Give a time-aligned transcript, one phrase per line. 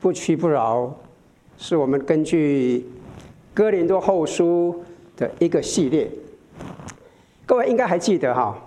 [0.00, 0.90] 不屈不挠，
[1.58, 2.86] 是我们根据
[3.52, 4.82] 哥林多后书
[5.14, 6.10] 的一个系列。
[7.44, 8.58] 各位应该还记得哈，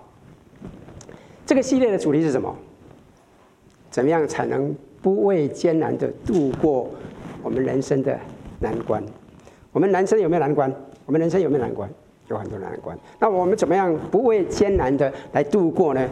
[1.44, 2.56] 这个系列的主题是什么？
[3.90, 6.90] 怎么样才能不畏艰难的度过
[7.42, 8.20] 我们人生的
[8.60, 9.04] 难关？
[9.72, 10.72] 我们人生有没有难关？
[11.08, 11.90] 我们人生有没有难关？
[12.28, 12.98] 有很多难关。
[13.20, 16.08] 那我们怎么样不畏艰难的来度过呢？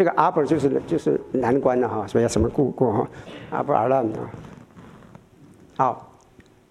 [0.00, 3.08] 这个阿伯就是就是难关了哈，所以要什么度过哈？
[3.50, 4.30] 阿伯阿兰啊。
[5.76, 6.10] 好，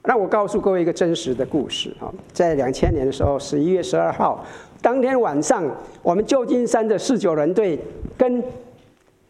[0.02, 4.44] 那我告诉各位一个真实的故事哈，在两千年的时候，十一月十二号
[4.82, 5.64] 当天晚上，
[6.02, 7.80] 我们旧金山的四九人队
[8.18, 8.44] 跟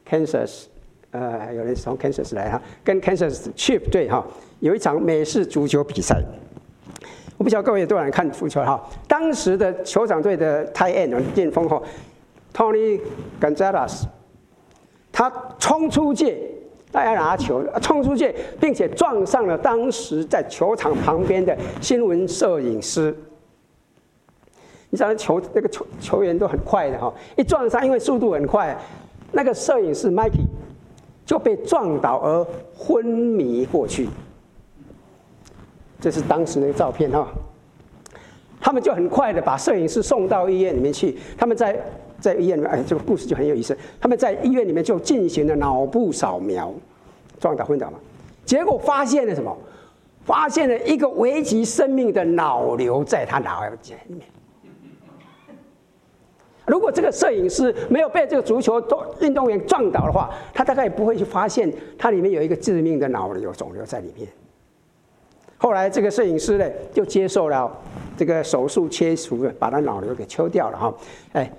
[0.09, 0.67] Kansas，
[1.11, 4.25] 呃，有人从 Kansas 来哈，跟 Kansas Chief 队哈，
[4.61, 6.23] 有一场美式足球比赛。
[7.37, 8.81] 我不晓得各位有多少人看足球哈？
[9.09, 11.83] 当时的酋长队的 tight end 巅锋后。
[12.53, 12.99] Tony
[13.39, 14.03] Gonzalez，
[15.11, 16.37] 他冲出界，
[16.91, 23.15] 大家拿球，冲出界，并且撞上了当时在球场旁边的新闻摄影师。
[24.89, 28.77] 你知道球那个球球员都很快的哈，一撞上，因为速度很快，
[29.31, 30.45] 那个摄影师 Mikey
[31.25, 34.09] 就被撞倒而昏迷过去。
[36.01, 37.27] 这是当时那个照片哈。
[38.59, 41.79] 他们就很快的把摄影师送到医院里面去，他们在。
[42.19, 43.77] 在医院里面，哎，这个故事就很有意思。
[43.99, 46.73] 他们在医院里面就进行了脑部扫描，
[47.39, 47.99] 撞倒昏倒嘛。
[48.45, 49.55] 结果发现了什么？
[50.25, 53.73] 发现了一个危及生命的脑瘤在他脑里
[54.07, 54.21] 面。
[56.67, 58.79] 如果这个摄影师没有被这个足球
[59.21, 64.27] 运动员撞倒的话，他大概也不会去发现他里面有一个致命的脑瘤肿瘤在里面。
[65.57, 67.75] 后来这个摄影师呢，就接受了
[68.15, 70.93] 这个手术切除，把他脑瘤给抽掉了哈，
[71.31, 71.51] 哎。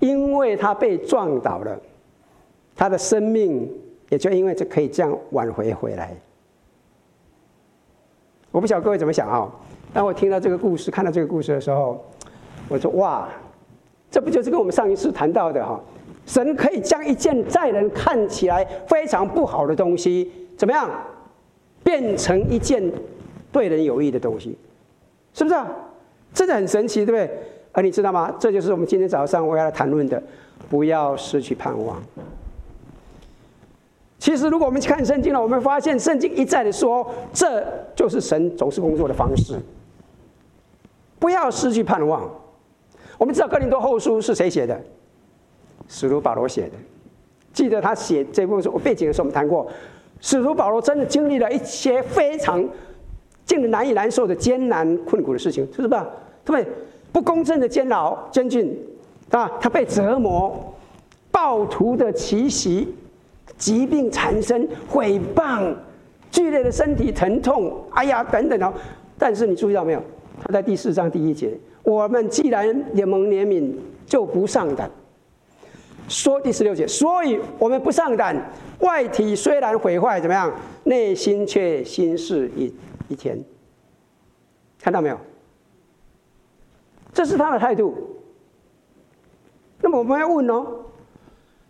[0.00, 1.78] 因为他被撞倒了，
[2.76, 3.70] 他的生命
[4.08, 6.16] 也就因为这可以这样挽回回来。
[8.50, 9.50] 我不晓得各位怎么想啊？
[9.92, 12.02] 当我听到这个故事、看到这个故事的时候，
[12.68, 13.28] 我说：哇，
[14.10, 15.80] 这不就是跟我们上一次谈到的哈？
[16.26, 20.90] 神可以将一件在人看起来非常不好的东西，怎么样，
[21.82, 22.92] 变成一件
[23.50, 24.56] 对人有益的东西，
[25.32, 25.66] 是不是啊？
[26.34, 27.42] 真的很神奇，对不对？
[27.72, 28.34] 而你知道吗？
[28.38, 30.22] 这就是我们今天早上我要来谈论的，
[30.68, 32.02] 不要失去盼望。
[34.18, 37.64] 其实，如果我们去看圣经了，我们发现圣经一再的说，这
[37.94, 39.54] 就是神总是工作的方式。
[41.20, 42.28] 不要失去盼望。
[43.16, 44.80] 我们知道哥林多后书是谁写的？
[45.86, 46.72] 使徒保罗写的。
[47.52, 49.70] 记得他写这部书背景的时候，我们谈过，
[50.20, 52.68] 使徒保罗真的经历了一些非常
[53.46, 56.02] 近难以难受的艰难困苦的事情，是不是？
[56.44, 56.70] 对不？
[57.18, 58.78] 不公正的监牢、监禁，
[59.30, 60.72] 啊，他被折磨，
[61.32, 62.94] 暴徒的奇袭，
[63.56, 65.74] 疾病缠身，诽谤，
[66.30, 68.72] 剧烈的身体疼痛，哎呀，等等哦。
[69.18, 70.02] 但是你注意到没有？
[70.40, 73.72] 他在第四章第一节，我们既然蒙怜悯，
[74.06, 74.88] 就不上胆。
[76.06, 78.40] 说第十六节，所以我们不上胆，
[78.78, 80.54] 外体虽然毁坏，怎么样？
[80.84, 82.72] 内心却心事一
[83.08, 83.36] 一天。
[84.80, 85.18] 看到没有？
[87.18, 87.96] 这是他的态度。
[89.80, 90.64] 那么我们要问哦，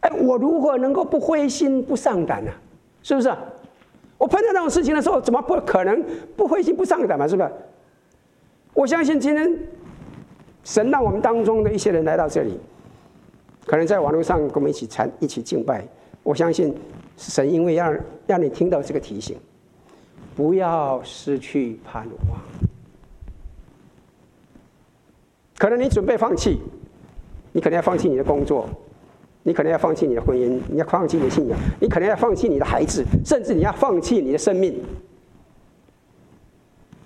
[0.01, 2.51] 哎，我如何能够不灰心不丧胆呢？
[3.03, 3.35] 是不是？
[4.19, 6.05] 我碰到那种事情的时候，怎么不可能
[6.37, 7.27] 不灰心不丧胆嘛？
[7.27, 7.51] 是不是？
[8.75, 9.59] 我相信今天
[10.65, 12.61] 神让我们当中的一些人来到这里，
[13.65, 15.83] 可能在网络上跟我们一起参一起敬拜。
[16.23, 16.77] 我相信
[17.17, 17.91] 神因为要
[18.27, 19.39] 让你听到这个提醒，
[20.37, 22.68] 不要失去盼望。
[25.59, 26.61] 可能你准备放弃，
[27.53, 28.69] 你可能要放弃你的工作，
[29.43, 34.81] 你可能要放弃你的婚姻，你要放弃你的信仰，你可能要放弃你的孩子，甚至你要放弃你的生命。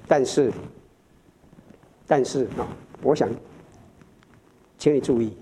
[0.06, 0.52] 但是，
[2.06, 2.68] 但是啊，
[3.02, 3.26] 我想，
[4.76, 5.34] 请你注意，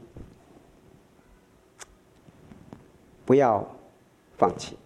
[3.24, 3.66] 不要
[4.38, 4.76] 放弃。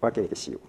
[0.00, 0.60] 我要给你个希望。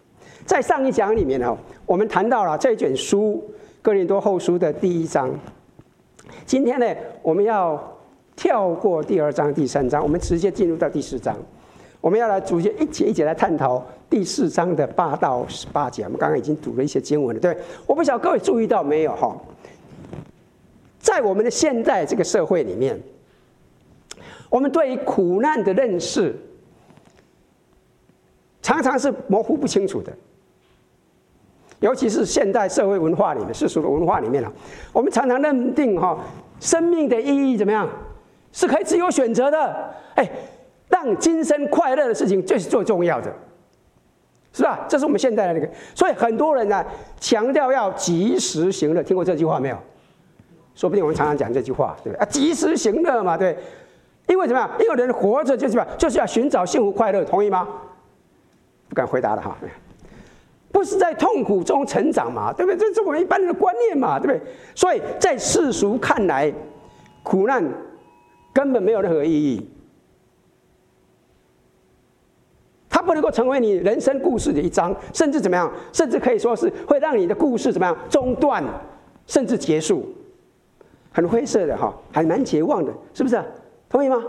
[0.46, 3.42] 在上一讲里面呢，我们谈到了这卷书
[3.82, 5.34] 《哥林多后书》的第一章。
[6.46, 7.82] 今天呢，我们要
[8.36, 11.36] 跳过第二章、第三章，我们直接进入到第四章。
[12.02, 16.04] 我们要来逐节一节一节来探讨第四章的八到十八节。
[16.04, 17.58] 我们刚刚已经读了一些经文了，对？
[17.88, 19.36] 我不晓得各位注意到没有哈？
[21.00, 23.02] 在我们的现在这个社会里面，
[24.50, 26.36] 我们对于苦难的认识
[28.62, 30.12] 常常是模糊不清楚的。
[31.80, 34.52] 尤其是现代社会文化里面，世俗的文化里面了，
[34.94, 36.18] 我们常常认定哈，
[36.60, 37.88] 生命的意义怎么样，
[38.52, 39.94] 是可以自由选择的。
[40.16, 40.30] 哎，
[40.90, 43.32] 让今生快乐的事情，这是最重要的，
[44.54, 44.86] 是吧？
[44.88, 45.70] 这是我们现代的那个。
[45.94, 46.84] 所以很多人呢，
[47.20, 49.78] 强调要及时行乐，听过这句话没有？
[50.74, 52.22] 说不定我们常常讲这句话，对不对？
[52.22, 53.58] 啊，及时行乐嘛，对。
[54.28, 54.68] 因为怎么样？
[54.80, 55.86] 因为人活着就是吧？
[56.00, 57.68] 就是要寻找幸福快乐，同意吗？
[58.90, 59.56] 不敢回答了哈。
[60.76, 62.78] 不是在痛苦中成长嘛，对不对？
[62.78, 64.42] 这是我们一般人的观念嘛，对不对？
[64.76, 66.54] 所以在世俗看来，
[67.24, 67.64] 苦难
[68.54, 69.70] 根本没有任何意义，
[72.90, 75.72] 它不能够成为你人生故事的一章，甚至怎么样？
[75.94, 78.62] 甚至可以说是会让你的故事怎么样中断，
[79.28, 80.06] 甚至结束，
[81.10, 83.42] 很灰色的哈，还蛮绝望的，是不是？
[83.88, 84.22] 同意吗？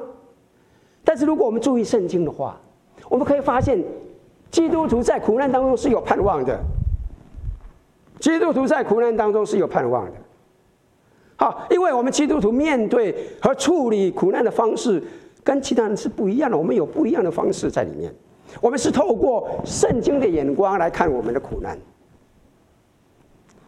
[1.02, 2.56] 但是如果我们注意圣经的话，
[3.08, 3.82] 我们可以发现。
[4.50, 6.58] 基督徒在苦难当中是有盼望的。
[8.18, 10.12] 基督徒在苦难当中是有盼望的。
[11.36, 15.02] 好，因为我们基督徒面对和处理苦难的方式
[15.44, 18.10] 跟其他人是不一样的，我们有不一样的方式在里面。
[18.60, 21.76] 我们是透过圣经的眼光来看我们的苦难。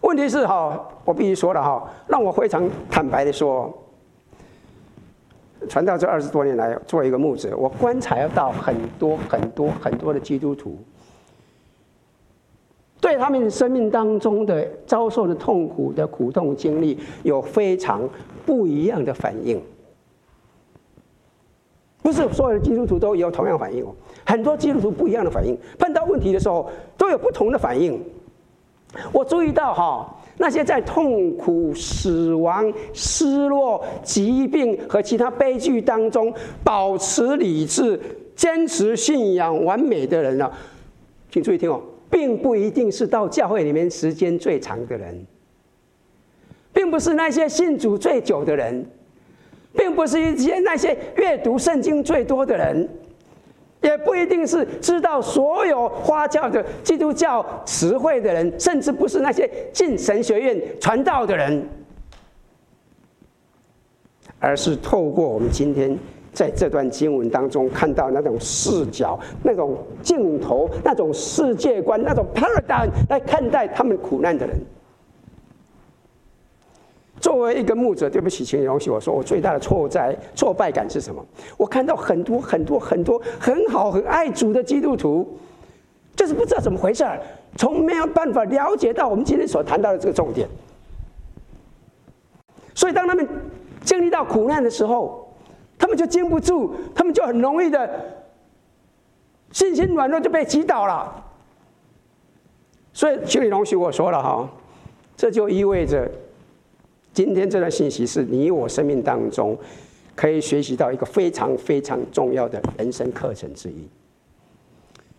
[0.00, 3.70] 问题是哈，我必须说了哈，让我非常坦白的说。
[5.68, 10.78] 传道这二十多年来，做一个牧者，我观察到很多很多很多的基督徒，
[13.00, 18.08] 对他们生命当中的遭受的痛苦的苦痛经历，有非常
[18.46, 19.60] 不一样的反应。
[22.02, 23.94] 不是所有的基督徒都有同样反应哦，
[24.24, 28.02] 很多基督徒不一样的反应，碰到问题的时候都有不同的反应。
[29.12, 30.14] 我注意到哈。
[30.38, 36.32] 那些在痛苦、死亡、失落、疾病和其他悲剧当中
[36.62, 38.00] 保持理智、
[38.36, 40.50] 坚持信仰、完美的人呢，
[41.30, 45.26] 请注意听哦，并不一定是到教会里面时间最长的人，
[46.72, 48.86] 并不是那些信主最久的人，
[49.74, 52.88] 并不是一些那些阅读圣经最多的人。
[53.80, 61.68] 也不一定是知道所有花教的基督教词汇的人，甚至不是那些进神学院传道的人，
[64.40, 65.96] 而是透过我们今天
[66.32, 74.56] 在这段经文当中看到那种视角、那种镜头、那种世界观、那种 paradigm 来看待他们苦难的人。
[77.20, 81.24] 作为一个牧者，对不起，请你容许我说，我最大的挫在挫败感是什么？
[81.56, 85.38] 我看到很多很多很多很好很爱主的基督徒，
[86.14, 87.20] 就是不知道怎么回事儿，
[87.56, 90.48] 从没有办法了解到我们今天所谈到的这个重点。
[92.74, 93.28] 所以，当他们
[93.82, 95.28] 经历到苦难的时候，
[95.76, 97.90] 他们就经不住，他们就很容易的
[99.50, 101.24] 信心软弱，就被击倒了。
[102.92, 104.48] 所以，请你容许我说了哈，
[105.16, 106.08] 这就意味着。
[107.12, 109.56] 今天这段信息是你我生命当中
[110.14, 113.88] 可以学习到一个非常非常重要的人生课程之一。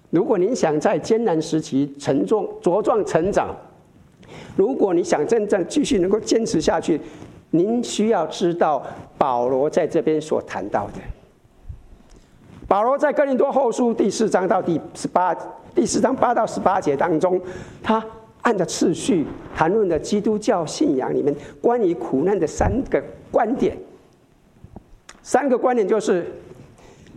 [0.10, 3.56] 如果您想在艰难时期沉重茁壮成长，
[4.56, 7.00] 如果你想真正继续能够坚持下去，
[7.52, 8.82] 您需要知道
[9.18, 10.94] 保罗在这边所谈到的。
[12.68, 15.36] 保罗在哥林多后书第四章到第十八
[15.76, 17.42] 第四章八到十八节当中，
[17.84, 18.04] 他。
[18.42, 23.78] 按照次序谈论的基督教信仰里面关于苦难的三个观点，
[25.22, 26.26] 三个观点就是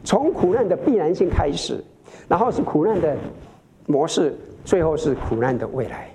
[0.03, 1.83] 从苦难的必然性开始，
[2.29, 3.17] 然后是苦难的
[3.87, 6.11] 模式，最后是苦难的未来。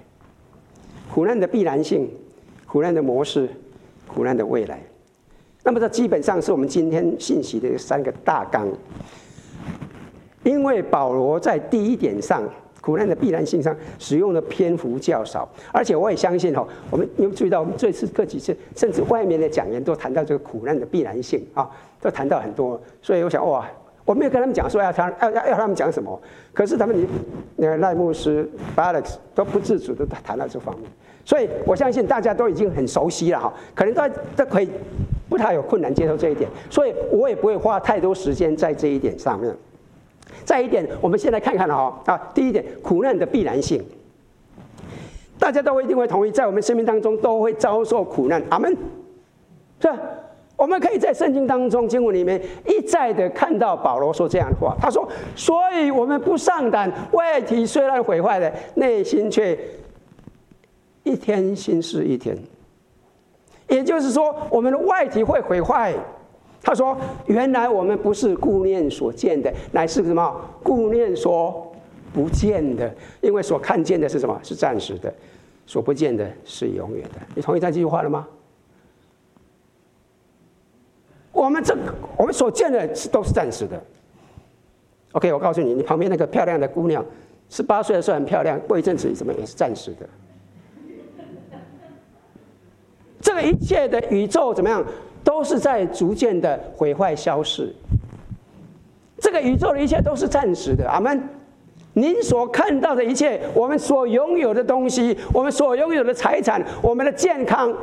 [1.10, 2.08] 苦难的必然性、
[2.68, 3.50] 苦难的模式、
[4.08, 4.80] 苦难的未来。
[5.64, 8.68] 那么这基本上是我们今天信息的三个大纲，
[10.44, 12.44] 因为保罗在第一点上。
[12.88, 22.80] 苦难的必然性上使用的篇幅较少，而且我也相信哈，我们有注意到，我们这次各几次，甚至外面的讲员都谈到这个苦难的必然性啊，都谈到很多。
[23.02, 23.70] 所以我想哇，
[24.06, 26.18] 我没有跟他们讲说要他要要要他们讲什么，
[26.54, 27.06] 可是他们
[27.58, 30.90] 那个赖牧师、Alex 都不自主的谈到这方面，
[31.26, 34.02] 所以我相信大家都已经很熟悉了哈，可能都
[34.38, 34.70] 都可以
[35.28, 39.54] 不太有困难接受这一点，所以我也不会花太多时间在这一点上面。
[40.44, 43.84] 再一点，我们先来看看哈啊，第一点，苦难的必然性，
[45.40, 48.76] 大家都一定会同意，在我们生命当中都会遭受苦难，阿门，
[49.80, 49.90] 是？
[50.56, 55.08] 我们可以在圣经当中经文里面一再的看到保罗说这样的话，他说
[55.38, 59.56] ：“所以我们不上胆，外体虽然毁坏了，内心却
[61.04, 62.36] 一天新似一天。”
[63.70, 65.94] 也就是说，我们的外体会毁坏。
[66.68, 66.98] 他说
[67.28, 70.36] ：“原来我们不是顾念所见的，乃是什么？
[70.62, 71.74] 顾念所
[72.14, 72.94] 不见的。
[73.22, 74.38] 因为所看见的是什么？
[74.44, 75.10] 是暂时的；
[75.66, 77.22] 所不见的是永远的。
[77.36, 78.28] 你同意他这句话了吗？
[81.32, 81.74] 我们这
[82.18, 83.82] 我们所见的是都是暂时的
[85.14, 87.06] ，OK，我告诉你，你旁边那个漂亮的姑娘，
[87.50, 90.10] 十八岁的时候很漂亮，过一阵子怎么也是暂时的。
[93.22, 94.86] 这个一切的宇宙怎么样，
[95.28, 97.76] 都是在逐渐的毁坏消逝。
[99.20, 100.90] 这个宇宙的一切都是暂时的。
[100.90, 101.22] 阿门。
[101.92, 107.76] 您所看到的一切，我们所拥有的东西，我们所拥有的财产，我们的健康，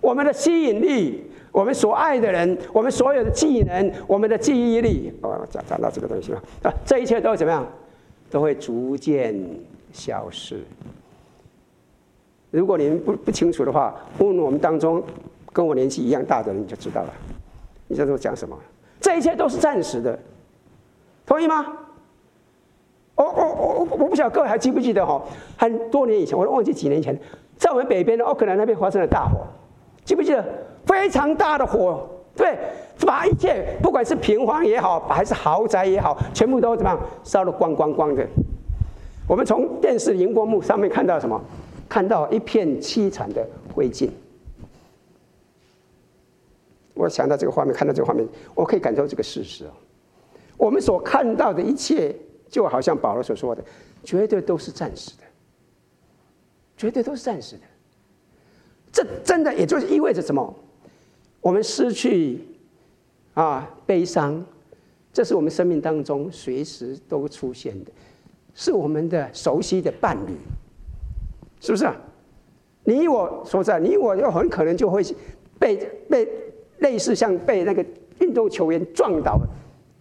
[0.00, 7.66] 我们的吸引力，我们所爱的人，我们所有的技能，我们的记忆力，哦，讲讲到这个东西了啊，这一切都会怎么样？
[8.30, 9.34] 都会逐渐
[9.92, 10.60] 消失。
[12.52, 15.02] 如果您不不清楚的话，问我们当中
[15.52, 17.10] 跟我年纪一样大的人，就知道了。
[17.88, 18.56] 你知道我讲什么？
[19.00, 20.18] 这一切都是暂时的，
[21.26, 21.66] 同意吗？
[23.14, 25.20] 我我我我不晓得各位还记不记得哈？
[25.56, 27.18] 很多年以前，我都忘记几年前，
[27.56, 29.46] 在我们北边的奥克兰那边发生了大火，
[30.04, 30.44] 记不记得？
[30.86, 32.58] 非常大的火，对，
[33.06, 38.26] 把一切不管是平房也好，还是豪宅也好，全部都怎么样烧得光光光的。
[39.28, 41.40] 我们从电视荧光幕上面看到什么？
[41.88, 44.08] 看到一片凄惨的灰烬。
[47.00, 49.70] 我想到这个画面，看到这个画面，我可以感受这个事实哦。
[50.56, 52.14] 我们所看到的一切。
[52.50, 53.64] 就好像保罗所说的，
[54.02, 55.22] 绝对都是暂时的，
[56.76, 57.62] 绝对都是暂时的。
[58.90, 60.52] 这真的也就意味着什么？
[61.40, 62.40] 我们失去
[63.34, 64.44] 啊悲伤，
[65.12, 67.92] 这是我们生命当中随时都出现的，
[68.52, 70.32] 是我们的熟悉的伴侣，
[71.60, 71.96] 是不是啊？
[72.82, 75.04] 你我所在，你我又很可能就会
[75.56, 75.76] 被
[76.08, 76.28] 被
[76.80, 77.84] 类似像被那个
[78.18, 79.46] 运动球员撞倒的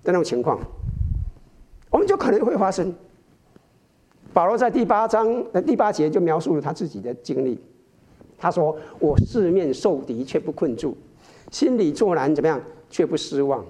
[0.03, 0.59] 那种情况。
[1.89, 2.93] 我们就可能会发生。
[4.33, 7.59] 保罗在第八章的第八节就描述了他自己的经历。
[8.38, 10.95] 他说：“我四面受敌却不困住，
[11.51, 13.65] 心里作难怎么样却不失望，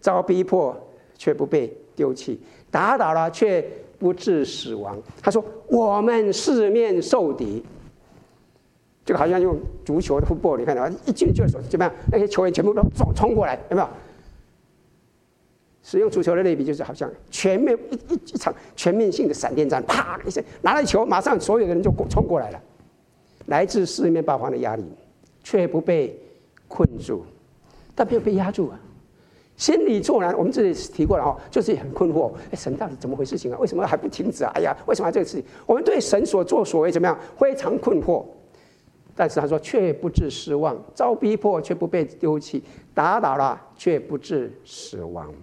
[0.00, 0.76] 遭逼迫
[1.16, 2.38] 却不被丢弃，
[2.70, 7.64] 打倒了却不致死亡。”他说：“我们四面受敌，
[9.06, 11.94] 就好像用足球的 football，你看到一进就手怎么样？
[12.12, 13.88] 那些球员全部都冲冲过来，有没有？”
[15.84, 22.60] 使用足球的类比，就是好像全面一一一场全面性的闪电战，啪一声拿了球，马上所有的人就冲过来了。
[23.46, 24.82] 来自四面八方的压力，
[25.44, 26.18] 却不被
[26.66, 27.24] 困住，
[27.94, 28.80] 但没有被压住啊。
[29.56, 32.32] 心里作难，我们这里提过了哦，就是很困惑。
[32.50, 33.58] 哎，神到底怎么回事情啊？
[33.60, 34.50] 为什么还不停止啊？
[34.56, 35.44] 哎呀，为什么这个事情？
[35.64, 37.16] 我们对神所作所为怎么样？
[37.38, 38.24] 非常困惑。
[39.18, 45.34] 但是他说，却不致失望，遭逼迫却不被丢弃，打倒了却不致死亡。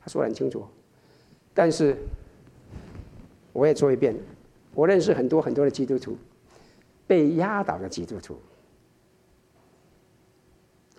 [0.00, 0.64] 他说得很清楚，
[1.52, 1.96] 但是
[3.52, 4.16] 我也说一遍，
[4.74, 6.16] 我认识很多很多的基督徒，
[7.06, 8.38] 被压倒的基督徒，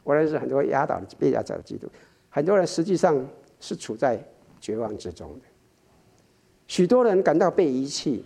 [0.03, 1.93] 我认识很多压倒的被压倒的基督徒，
[2.29, 3.27] 很多人实际上
[3.59, 4.23] 是处在
[4.61, 5.45] 绝望之中的，
[6.67, 8.23] 许多人感到被遗弃，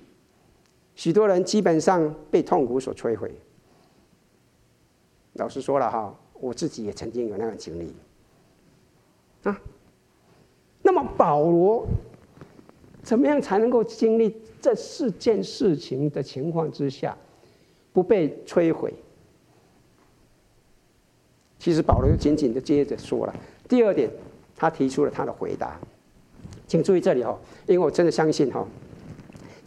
[0.98, 3.32] 许多人基本上被痛苦所摧毁。
[5.34, 7.94] 老实说了哈，我自己也曾经有那样的经历
[9.44, 9.62] 啊。
[10.82, 11.86] 那么保罗
[13.04, 17.16] 怎么样才能够经历这四件事情的情况之下
[17.94, 18.92] 不被摧毁？
[21.60, 23.36] 其实保罗又紧紧的接着说了
[23.70, 24.10] 第二点，
[24.56, 25.80] 他提出了他的回答，
[26.66, 27.38] 请注意这里哦，
[27.68, 28.66] 因为我真的相信哈，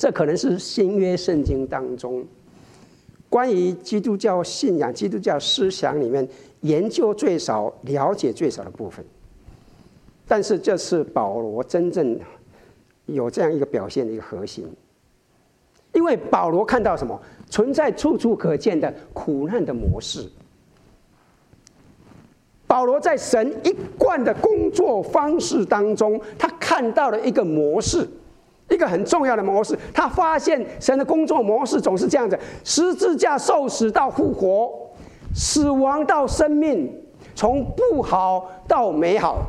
[0.01, 2.25] 这可能是新约圣经当中
[3.29, 6.27] 关于基督教信仰、基督教思想里面
[6.63, 9.05] 研究最少、了解最少的部分。
[10.27, 12.19] 但是这是保罗真正
[13.05, 14.67] 有这样一个表现的一个核心，
[15.93, 17.21] 因为保罗看到什么？
[17.51, 20.27] 存在处处可见的苦难的模式。
[22.67, 28.09] 保罗在神一贯的工作方式当中，他看到了一个模式，
[28.71, 29.79] 一个很重要的模式。
[29.93, 34.73] 他发现神的工作模式总是这样子：十字架受死到复活，
[35.35, 36.91] 死亡到生命，
[37.35, 39.43] 从不好到美好。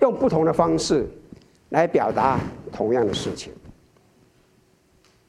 [0.00, 1.06] 用不同的方式
[1.68, 2.40] 来表达
[2.72, 3.52] 同样的事情，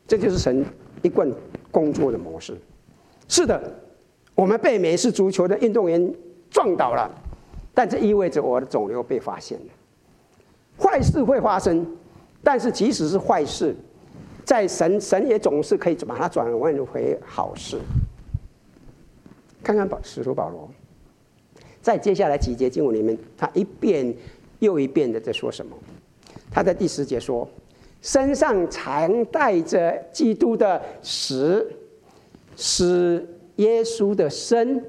[0.08, 0.66] 这就是神
[1.02, 1.30] 一贯
[1.70, 2.58] 工作的模式。
[3.28, 3.62] 是的，
[4.34, 6.14] 我们被美式足球的运动员
[6.50, 7.12] 撞倒了，
[7.74, 9.66] 但这意味着我的肿瘤被发现了。
[10.78, 11.86] 坏事会发生，
[12.44, 13.76] 但是即使是坏事，
[14.46, 17.78] 在神神也总是可以把它转换为好事。
[19.64, 20.70] 看看保使徒保罗，
[21.82, 24.16] 在接下来几节经文里面，他一遍。
[24.62, 25.76] 又一遍的在说什么？
[26.52, 27.50] 他在第十节说
[28.00, 31.68] ：“身上常带着基督的死，
[32.56, 34.80] 使耶稣的生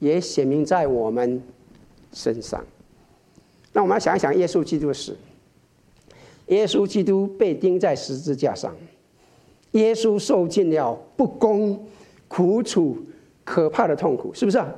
[0.00, 1.40] 也显明在我们
[2.12, 2.64] 身上。
[3.76, 5.14] 那我们要想一想耶稣基督的事。
[6.46, 8.74] 耶稣基督被钉在十字架上，
[9.72, 11.86] 耶稣受尽了不公、
[12.26, 12.96] 苦楚、
[13.44, 14.74] 可怕的痛苦，是不是啊？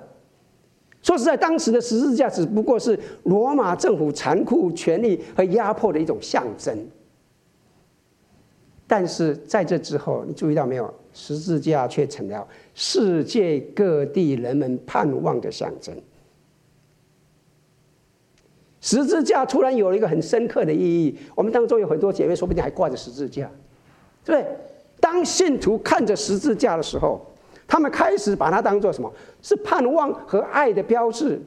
[1.01, 6.77] 说实在，当时的十字架只不过是罗马政府残酷权力和压迫的一种象征。
[8.89, 10.93] 但是在这之后，你注意到没有？
[11.13, 15.95] 十字架却成了世界各地人们盼望的象征。
[18.81, 21.19] 十字架突然有了一个很深刻的意义。
[21.35, 23.51] 我们当中有很多姐妹，说不定还挂着十字架，
[24.25, 24.57] 对不对？
[25.01, 27.25] 当信徒看着十字架的时候，
[27.67, 29.13] 他们开始把它当做什么？
[29.43, 31.41] 是盼望和爱的标志。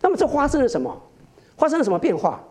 [0.00, 1.02] 那么这发生了什么？
[1.56, 2.42] 发生了什么变化？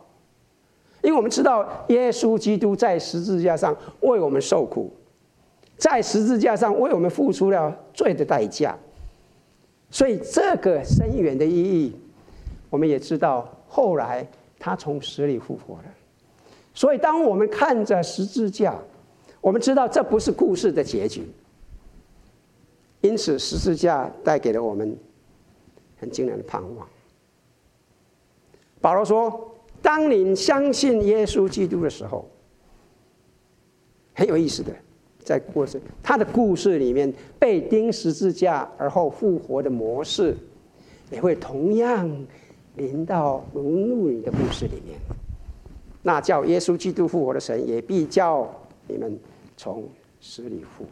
[1.01, 4.91] 因为我们知道，耶稣基督在十字架上为我们受苦，
[5.75, 8.77] 在十字架上为我们付出了罪的代价，
[9.91, 11.95] 所以这个深远的意义。
[12.74, 14.27] 我们也知道，后来
[14.58, 15.84] 他从死里复活了。
[16.74, 18.75] 所以，当我们看着十字架，
[19.42, 21.22] 我们知道这不是故事的结局。
[23.01, 24.98] 因此，十字架带给了我们
[26.00, 26.88] 很惊人的盼望。
[28.82, 32.27] 保罗说：“当你相信耶稣基督的时候，
[34.15, 34.74] 很有意思的，
[35.20, 40.36] 在故事他的故事里面，被钉十字架而后复活的模式，
[41.12, 42.10] 也会同样。”
[42.75, 44.98] 临到融入你的故事里面，
[46.01, 48.50] 那叫耶稣基督复活的神，也必叫
[48.88, 49.18] 你们
[49.56, 49.84] 从
[50.20, 50.89] 死里复活。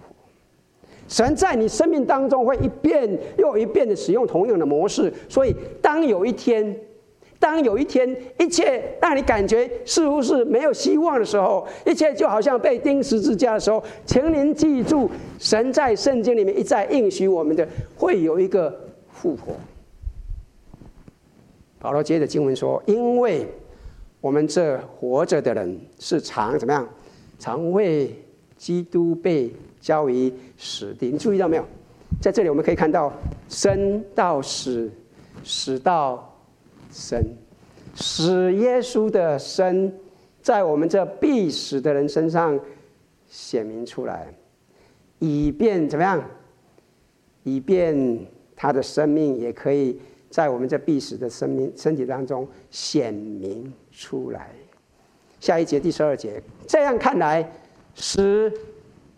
[1.08, 6.74] 神在你生命当中会一遍又一遍的使用同样的模式，所以当有一天，
[7.38, 18.74] 当有一天一切让你感觉似乎是没有希望的时候，一切就好像被钉十字架的时候，请您记住，神在圣经里面一再应许我们的，会有一个
[19.10, 19.54] 复活。
[21.82, 23.48] 保罗接着经文说：“因为
[24.22, 26.88] 我们这活着的人是常怎么样？
[27.40, 28.16] 常为
[28.56, 31.10] 基督被交于死地。
[31.10, 31.66] 你注意到没有？
[32.22, 33.12] 在这里我们可以看到
[33.50, 34.92] 生到死，
[35.44, 36.38] 死到
[36.92, 37.20] 生，
[37.96, 39.92] 使耶稣的生
[40.40, 42.60] 在我们这必死的人身上
[43.28, 44.32] 显明出来，
[45.18, 46.24] 以便怎么样？
[47.42, 48.24] 以便
[48.56, 50.00] 他的生命也可以。”
[50.32, 54.50] 在我们这必死的生命身体当中显明出来。
[55.42, 57.52] 下一节第十二节，这样看来，
[57.94, 58.52] 死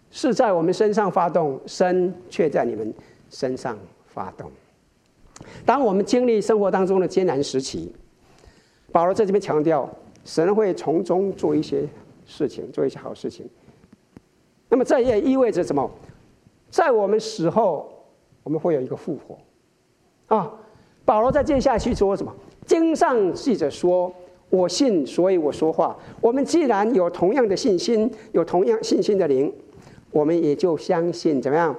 [0.10, 2.94] 是在我们身上发动，生却在你们
[3.30, 4.50] 身上发动。
[5.66, 7.94] 当我们经历生活当中的艰难时期，
[8.92, 9.90] 保罗在这边强调，
[10.26, 11.88] 神会从中做一些
[12.26, 13.48] 事情，做一些好事情。
[14.70, 15.90] 那么这也意味着什么？
[16.72, 17.92] 在我们死后，
[18.44, 20.52] 我们会有一个复活啊。
[21.06, 22.34] 保罗在接下去说什么？
[22.66, 24.10] 经上记着说
[24.50, 29.52] ：“我信，所以我说话。”我们既然有同样的信心，有同样信心的灵，
[30.12, 31.76] 我们也就相信怎么样，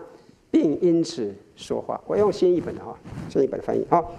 [0.50, 1.98] 并因此说话。
[2.06, 2.94] 我用新译本的哈，
[3.30, 3.86] 新译本的翻译。
[3.88, 4.12] 好，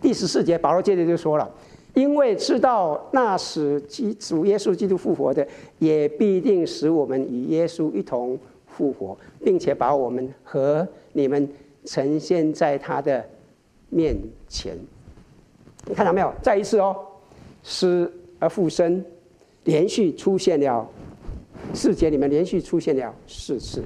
[0.00, 1.48] 第十四节，保罗接着就说了
[1.94, 5.46] ：“因为知道那使基主耶稣基督复活的，
[5.78, 8.36] 也必定使我们与耶稣一同
[8.66, 11.48] 复活，并且把我们和你们
[11.84, 13.24] 呈现在他的。”
[13.88, 14.16] 面
[14.48, 14.78] 前，
[15.86, 16.32] 你看到没有？
[16.42, 16.96] 再一次哦，
[17.62, 19.04] 死而复生，
[19.64, 20.88] 连续出现了
[21.72, 23.82] 四节里面连续出现了四次，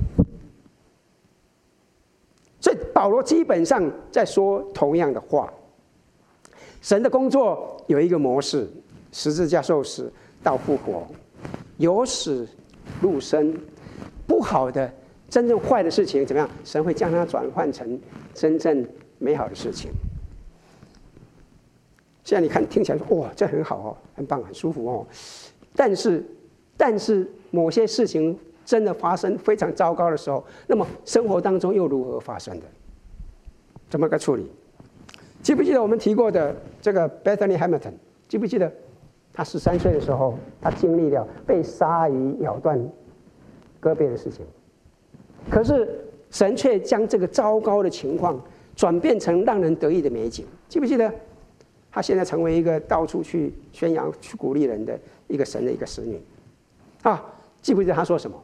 [2.61, 5.53] 所以保罗基本上在说同样的话。
[6.83, 8.69] 神的工作有一个模式：
[9.13, 10.11] 十字架受死
[10.43, 11.07] 到复活，
[11.77, 12.49] 由死
[13.03, 13.55] 入生，
[14.27, 14.91] 不好的、
[15.29, 16.49] 真正坏的事情怎么样？
[16.65, 18.01] 神会将它转换成
[18.33, 18.87] 真正。
[19.21, 19.93] 美好的事情，
[22.25, 25.07] 现在你看听起来说哇，这很好哦，很棒，很舒服哦。
[25.77, 26.25] 但是，
[26.77, 32.67] 但是某些事情真的发生非常糟糕的时候，那么生活当中又如何发生的？
[33.91, 34.51] 怎么个处理？
[35.43, 37.93] 记不记得我们提过的这个 Bethany Hamilton？
[38.27, 38.73] 记不记得
[39.35, 42.79] 他十三岁的时候，他经历了被鲨鱼咬断
[43.83, 44.47] 胳膊的事情，
[45.51, 48.41] 可是神却将这个糟糕的情况。
[48.81, 51.12] 转变成让人得意的美景，记不记得？
[51.93, 56.19] 他现在成为一个到处去宣扬、去鼓励人的一个神的一个使女，
[57.03, 57.23] 啊，
[57.61, 58.43] 记不记得他说什么？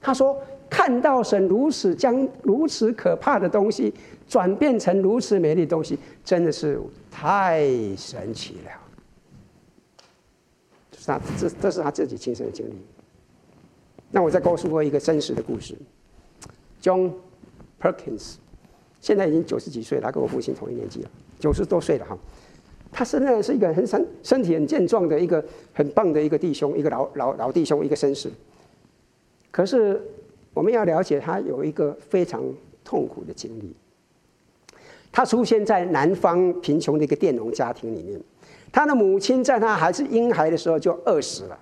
[0.00, 3.92] 他说：“看到神如此将如此可怕的东西
[4.26, 8.70] 转变成如此美丽的东西，真的是太神奇了。”
[10.90, 12.72] 这是他这这是他自己亲身的经历。
[14.10, 15.76] 那我再告诉过一个真实的故事
[16.80, 17.12] ，John
[17.78, 18.36] Perkins。
[19.06, 22.18] 现在已经九十几岁了，跟我父亲同一年纪了，九十多岁了哈。
[22.90, 28.28] 他是那是一个很身身体很健壮的一个很棒的一个弟兄，一个老老老弟兄，一个绅士。
[29.52, 30.02] 可是
[30.52, 32.42] 我们要了解，他有一个非常
[32.82, 33.72] 痛苦的经历。
[35.12, 38.20] 他出现在南方贫穷的一个佃农家庭里面，
[38.72, 41.56] 他的母亲在他还是婴孩的时候就饿死了，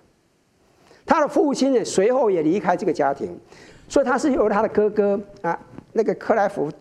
[1.05, 3.39] 他的父亲也随后也离开这个家庭，
[3.87, 5.61] 所以他是由他的哥哥啊
[5.93, 6.73] 那个克莱夫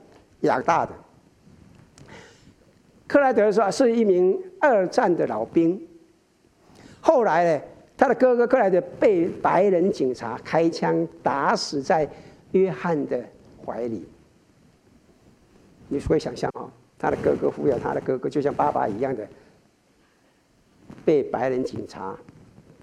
[0.44, 0.94] 养大的。
[3.08, 5.80] 克莱德说是一名二战的老兵，
[7.02, 7.64] 后来呢，
[7.98, 12.10] 他的哥哥克莱德被白人警察开枪打死在
[12.54, 13.24] 约翰的
[13.64, 14.08] 怀里。
[15.90, 16.66] 你会想象啊，
[16.98, 19.28] 他的哥哥抚养他的哥哥，就像爸爸一样的，
[21.06, 22.18] 被白人警察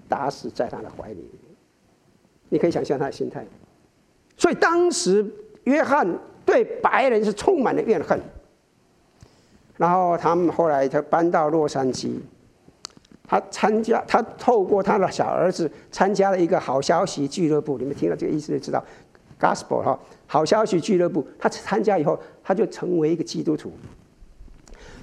[0.07, 1.29] 打死在他的怀里。
[2.47, 3.45] 你可以想象他的心态。
[4.37, 5.25] 所以当时
[5.65, 6.07] 约翰
[6.51, 8.19] 对白人是充满了怨恨。
[9.77, 12.15] 然后他们后来他搬到洛杉矶，
[13.25, 17.77] 他参加他透过他的小儿子参加了一个好消息俱乐部。
[17.77, 18.83] 你们听了这个意思就知道
[19.39, 21.25] ，Gospel 哈，好消息俱乐部。
[21.39, 22.19] 他参加以后。
[22.43, 23.71] 他就成为一个基督徒，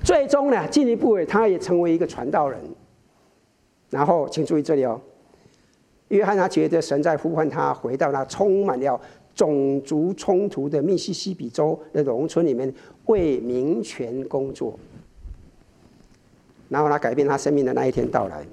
[0.02, 2.60] 最终呢，进一步他也成为一个传道人。
[3.90, 5.00] 然后，请注意这里哦，
[6.08, 9.00] 约翰他觉得神在呼唤他回到那充满了
[9.38, 12.74] 种族冲突的密西西比州的农村里面
[13.06, 14.76] 为民权工作。
[16.68, 18.44] 然后他改变他生命的那一天到来，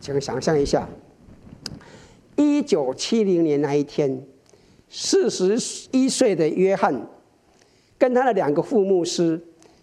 [0.00, 0.88] 请想象一下，
[2.36, 4.22] 一九七零年那一天，
[4.88, 5.58] 四十
[5.90, 6.94] 一岁的约翰。
[7.98, 9.40] 跟他的两个副牧师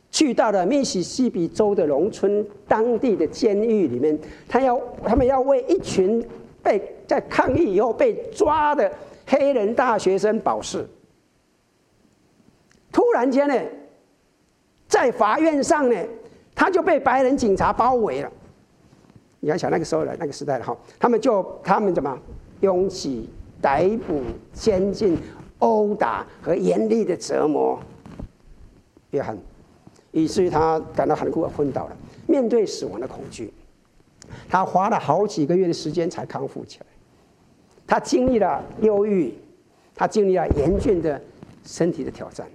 [0.09, 6.25] 去到了密西西比州的农村当地的监狱里面，他要他们要为一群
[6.63, 8.89] 被在抗议以后被抓的
[9.25, 10.87] 黑人大学生保释。
[12.91, 13.55] 突然间呢，
[14.87, 15.97] 在法院上呢，
[16.53, 18.31] 他就被白人警察包围了。
[19.39, 22.17] 你要想那个时候的那个时代了哈，他们就他们怎么
[22.61, 23.29] 拥挤、
[23.61, 24.21] 逮捕、
[24.53, 25.17] 监禁、
[25.59, 27.79] 殴打和严厉的折磨。
[29.11, 29.37] 约翰，
[30.11, 31.97] 以至于他感到很苦而昏倒了。
[32.27, 33.53] 面对死亡的恐惧，
[34.49, 36.85] 他花了好几个月的时间才康复起来。
[37.87, 39.33] 他经历了忧郁，
[39.93, 41.21] 他经历了严峻的
[41.63, 42.47] 身体的挑战。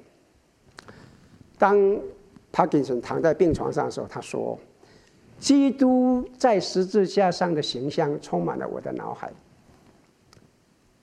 [1.58, 1.78] 当
[2.52, 4.58] 帕金森躺在病床上的时候，他说
[5.38, 9.30] ：“基督在十字架上的形象充满了我的脑海。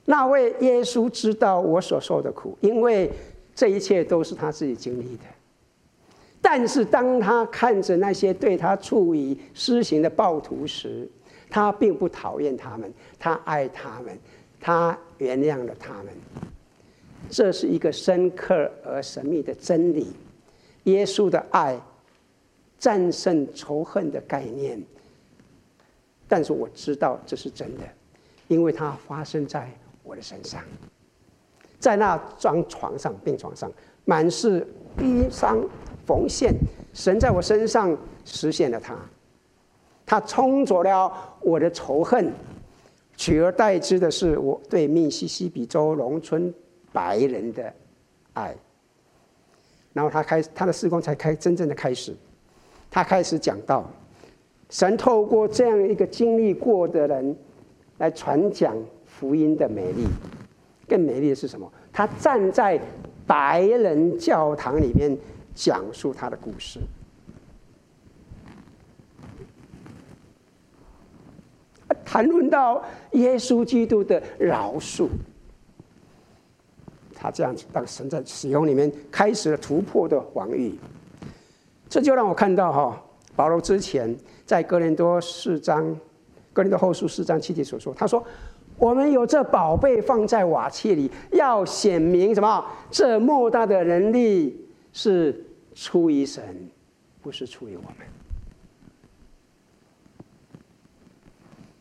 [0.06, 3.12] 那位耶稣知道我所受的苦，因为
[3.56, 5.24] 这一切都是他自己经历的。”
[6.42, 11.10] 但是当他看着那些对他处以私刑的暴徒时，
[11.50, 14.18] 他并不讨厌他们，他爱他们，
[14.60, 16.08] 他原谅了他们。
[17.30, 20.14] 这是一个深刻而神秘的真理：
[20.84, 21.80] 耶稣的爱
[22.78, 24.82] 战胜仇恨的概念。
[26.28, 27.84] 但是我知道这是真的，
[28.48, 29.70] 因为它发生在
[30.04, 30.62] 我的身上，
[31.80, 33.72] 在那张床上，病床上，
[34.06, 34.68] 满是
[35.00, 35.64] 衣伤。
[36.06, 36.56] 缝线，
[36.94, 38.96] 神在我身上实现了它，
[40.08, 42.32] 它冲走了我的仇恨，
[43.16, 46.52] 取而代之的是我对密西西比州农村
[46.92, 47.72] 白人的
[48.34, 48.56] 爱。
[49.94, 52.16] 然后他开他的事工才开真正的开始，
[52.90, 53.84] 他开始讲到，
[54.70, 57.38] 神透过这样一个经历过的人
[57.98, 60.08] 来传讲福音的美丽，
[60.88, 61.72] 更美丽的是什么？
[61.92, 62.80] 他站在
[63.28, 65.16] 白人教堂里面。
[65.58, 66.80] 讲述他的故事，
[72.06, 75.08] 谈论到耶稣基督的饶恕，
[77.14, 80.78] 他这样子让神在使用里面开始了突破的防御，
[81.90, 83.04] 这就让我看到哈，
[83.36, 85.98] 保罗之前在哥林多四章、
[86.54, 88.24] 哥林多后书四章七节所说，他说
[88.78, 92.66] ：“我们有这宝贝放在瓦器里，要显明什么？
[92.92, 95.44] 这莫大的能力是。”
[95.80, 96.44] 出于神，
[97.22, 98.08] 不是出于我们。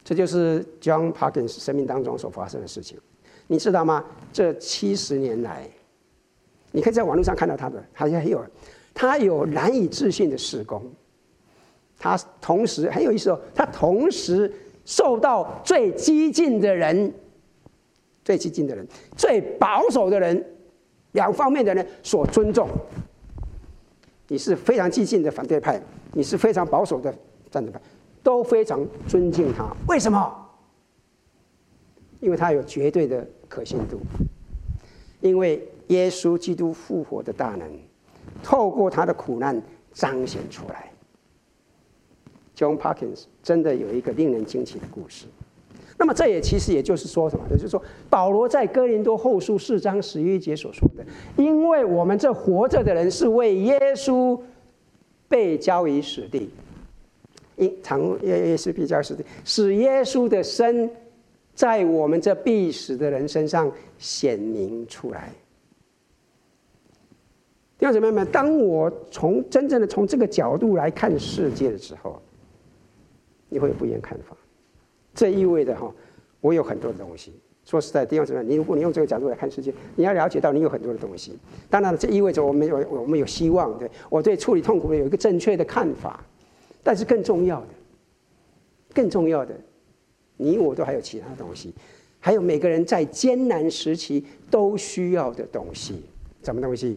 [0.07, 2.97] 这就是 John Parkins 生命当中所发生的事情，
[3.49, 4.05] 你知道吗？
[4.33, 5.69] 这七十年来，
[6.71, 8.47] 你可以在网络上看到他的，好像很有
[8.95, 10.81] 他有难以置信的事工。
[11.99, 14.53] 他同时很有意思哦，他同时
[14.85, 17.13] 受到最激进的人、
[18.25, 20.57] 最激进的人、最保守的人
[21.13, 22.69] 两方面的人所尊重。
[24.29, 27.13] 你是非常激进的反对派，你是非常保守的
[27.51, 27.81] 战争派，
[28.27, 29.73] 都非常尊敬他。
[29.87, 30.49] 为什么？
[32.19, 34.01] 因为他有绝对的可信度，
[35.21, 37.71] 因为耶稣基督复活的大能，
[38.43, 39.63] 透过他的苦难
[39.93, 40.91] 彰显出来。
[42.57, 45.27] John Parkins 真的有一个令人惊奇的故事。
[45.97, 47.45] 那么这也其实也就是说什么？
[47.53, 51.07] 也就是说，保罗在哥林多后书四章十一节所说的
[51.41, 54.41] ：“因为我们这活着的人是为耶稣
[55.29, 56.51] 被交于死地，
[57.57, 60.91] 因常耶耶稣被交于死地，使耶稣的身
[61.55, 65.33] 在我们这必死的人身上显明出来。”
[67.79, 72.23] 弟兄姊妹们，当我从真正的从这个角度来看世界的时候，
[73.51, 74.35] 你会有不一样看法。
[75.15, 75.93] 这意味着哈，
[76.41, 77.33] 我有很多的东西。
[77.65, 81.39] 说实在，弟兄姊妹，你如果你用这个角度来看世界，你要了解到你有很多的东西。
[81.69, 86.25] 当然，这意味着我们有我们有希望，对我对处理痛苦的有一个正确的看法。
[86.87, 87.67] 但是更重要的，
[88.95, 89.53] 更重要的，
[90.37, 91.75] 你我都还有其他东西，
[92.21, 96.05] 还有每个人在艰难时期都需要的东西。
[96.45, 96.97] 什么东西？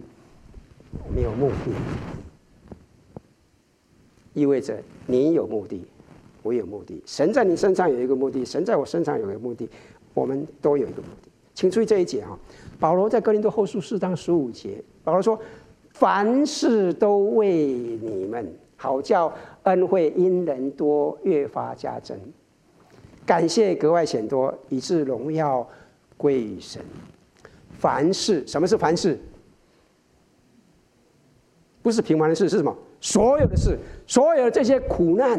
[1.07, 1.71] 我们有目的，
[4.35, 5.81] 意味着你有目的。
[6.43, 9.67] 我有目的，神在你身上有一个目的，神在我身上有一个目的，
[10.13, 11.31] 我们都有一个目的。
[11.55, 12.37] 请注意这一节哈，
[12.79, 15.37] 保罗在哥林多后书四章十五节，保罗说
[15.93, 18.47] ：“凡事都为你们
[18.81, 19.31] 好，叫
[19.63, 22.17] 恩惠因人多越发加增，
[23.25, 25.67] 感谢格外显多，以致荣耀
[26.15, 26.81] 归于神。”
[27.77, 29.19] 凡事，什么是凡事？
[31.81, 32.73] 不是平凡的事，是什么？
[33.01, 35.37] 所有的事，所有这些苦难。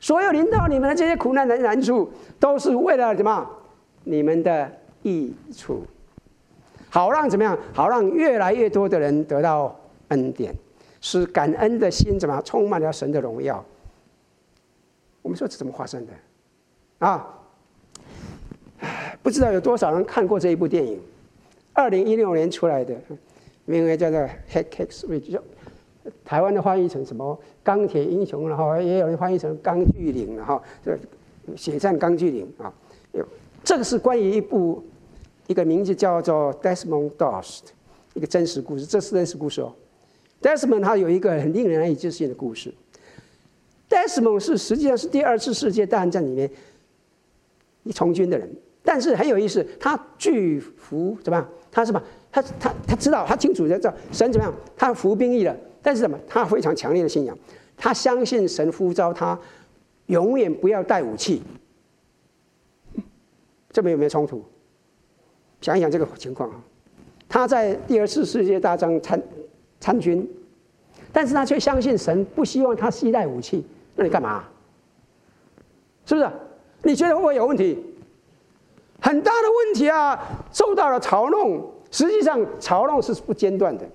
[0.00, 3.48] 所有临到你们的这些苦难的难处，都是为了什么？
[4.02, 4.70] 你们的
[5.02, 5.84] 益处，
[6.90, 7.56] 好让怎么样？
[7.72, 9.74] 好让越来越多的人得到
[10.08, 10.54] 恩典，
[11.08, 12.42] 使感恩的心怎么？
[12.42, 13.64] 充满了神的荣耀。
[15.22, 16.12] 我们说这怎么发生的？
[16.98, 17.24] 啊，
[19.22, 21.00] 不知道有多少人看过这一部电影，
[21.72, 22.92] 二零一六年出来的，
[23.66, 24.18] 名为叫做
[24.50, 25.38] 《Head Kicks Ridge》。
[26.24, 30.98] 台湾的翻译成什么钢铁英雄，然后也有人翻译成钢锯岭，然后这
[31.54, 32.74] 血战钢锯岭啊。
[33.62, 34.84] 这个是关于一部
[35.46, 37.60] 一个名字叫做 Desmond Doss
[38.14, 39.72] 一个真实故事，这是真实故事哦。
[40.42, 42.72] Desmond 他有一个很令人难以置信的故事。
[43.88, 46.50] Desmond 是实际上是第二次世界大战里面
[47.84, 48.48] 一从军的人，
[48.82, 51.48] 但是很有意思，他拒服怎么样？
[51.70, 52.02] 他什么？
[52.30, 54.54] 他他他知道，他清楚的知道神怎么样？
[54.76, 55.56] 他服兵役了。
[55.82, 56.18] 但是什么？
[56.26, 57.38] 他非常强烈的信仰，
[57.76, 59.38] 他相信神呼召他，
[60.06, 61.42] 永远不要带武器。
[63.70, 64.44] 这边有没有冲突？
[65.60, 66.60] 想一想这个情况啊，
[67.28, 69.20] 他在第二次世界大战参
[69.86, 70.28] 参军，
[71.12, 74.42] 但是他却相信神不希望他携带武器，那你干嘛？
[76.04, 76.28] 是不是？
[76.82, 77.78] 你觉得会不会有问题？
[79.00, 80.18] 很大的问题啊！
[80.52, 83.88] 受到了嘲弄，实际上嘲弄是不间断的。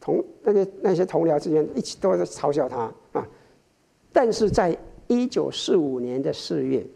[0.00, 3.26] 同那些那些同僚之间一起都在嘲笑他啊，
[4.12, 6.86] 但是在一九四五年的四月，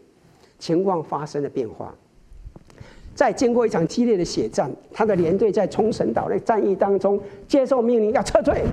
[0.57, 1.93] 情况发生了变化。
[3.13, 8.63] 在经过一场激烈的血战，他的连队在冲绳岛的战役当中接受命令要撤退，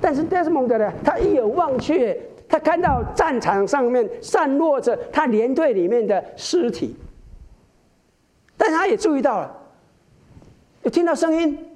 [0.00, 2.16] 但是戴斯蒙德呢，他一眼望去，
[2.48, 6.94] 他看到战场上面散落着他连队里面的尸体，
[8.56, 9.56] 但是他也注意到了，
[10.82, 11.66] 有听到声音。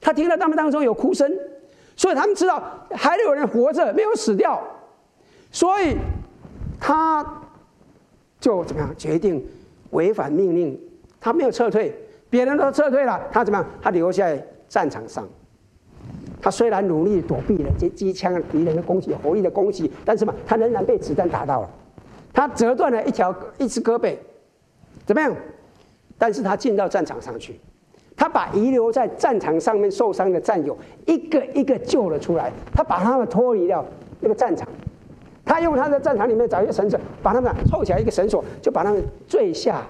[0.00, 1.28] 他听到他们当中有哭声，
[1.96, 4.62] 所以他们知道还有人活着，没有死掉，
[5.50, 5.96] 所以
[6.78, 7.42] 他
[8.38, 9.44] 就怎么样决定
[9.90, 10.78] 违反命令，
[11.20, 11.94] 他没有撤退，
[12.28, 13.68] 别人都撤退了，他怎么样？
[13.80, 15.26] 他留在战场上。
[16.40, 21.70] 他虽然努力躲避了这机枪敌人的攻击、火力的攻击，但是嘛，他仍然被子弹打到了，
[22.32, 24.14] 他折断了一条一只胳膊，
[25.04, 25.34] 怎么样？
[26.16, 27.60] 但是他进到战场上去。
[28.16, 33.84] 他把遗留在战场上面受伤的战友一个一个救了出来，他把他们脱离掉
[34.20, 34.66] 那个战场，
[35.48, 39.84] 他用他在战场里面找一个绳子，把他们凑起来一个绳索，就把他们坠下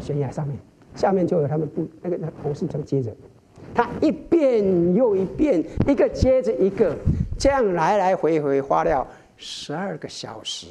[0.00, 0.58] 悬崖上面，
[0.96, 3.14] 下面就有他们不那个那同事正接着，
[3.74, 6.96] 他一遍又一遍，一个接着一个，
[7.38, 10.66] 这样来来回回花了十二个小时，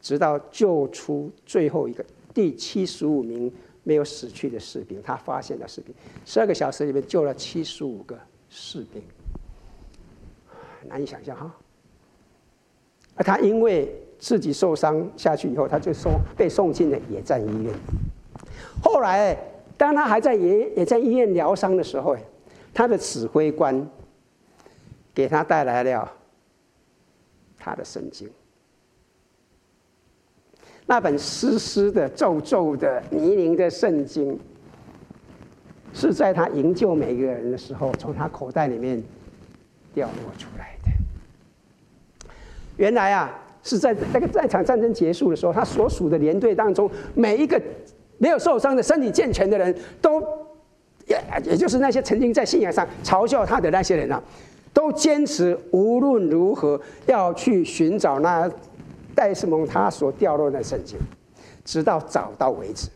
[0.00, 2.04] 直到救出最后一个
[2.34, 3.50] 第七十五名。
[3.84, 5.94] 没有死去的士兵，他发现了士兵，
[6.26, 8.14] 十二个小时里面救了七十五个
[8.50, 9.02] 士兵，
[10.86, 11.50] 难以想象哈。
[13.18, 17.74] 而他因为自己受伤下去以后，他就送被送进了野战医院。
[18.82, 19.36] 后来，
[19.76, 22.16] 当他还在野野战医院疗伤的时候，
[22.72, 23.86] 他的指挥官
[25.12, 26.10] 给他带来了
[27.58, 28.30] 他的圣经。
[30.86, 34.40] 那本湿湿的、皱皱的、泥泞的圣经，
[35.92, 39.02] 是在他营救每一个人的时候，从他口袋里面
[39.92, 40.77] 掉落出来。
[42.78, 43.30] 原来啊
[43.62, 47.60] 是在那个那场战争结束的时候，他所属的连队当中，每一个
[48.16, 50.20] 没有受伤的、身体健全的人都，
[51.06, 54.22] 也也就是那些曾经在信仰上嘲笑他的那些人啊，
[54.72, 58.50] 都坚持无论如何要去寻找那
[59.14, 60.98] 戴斯蒙他所掉落的圣经，
[61.64, 62.88] 直到找到为止。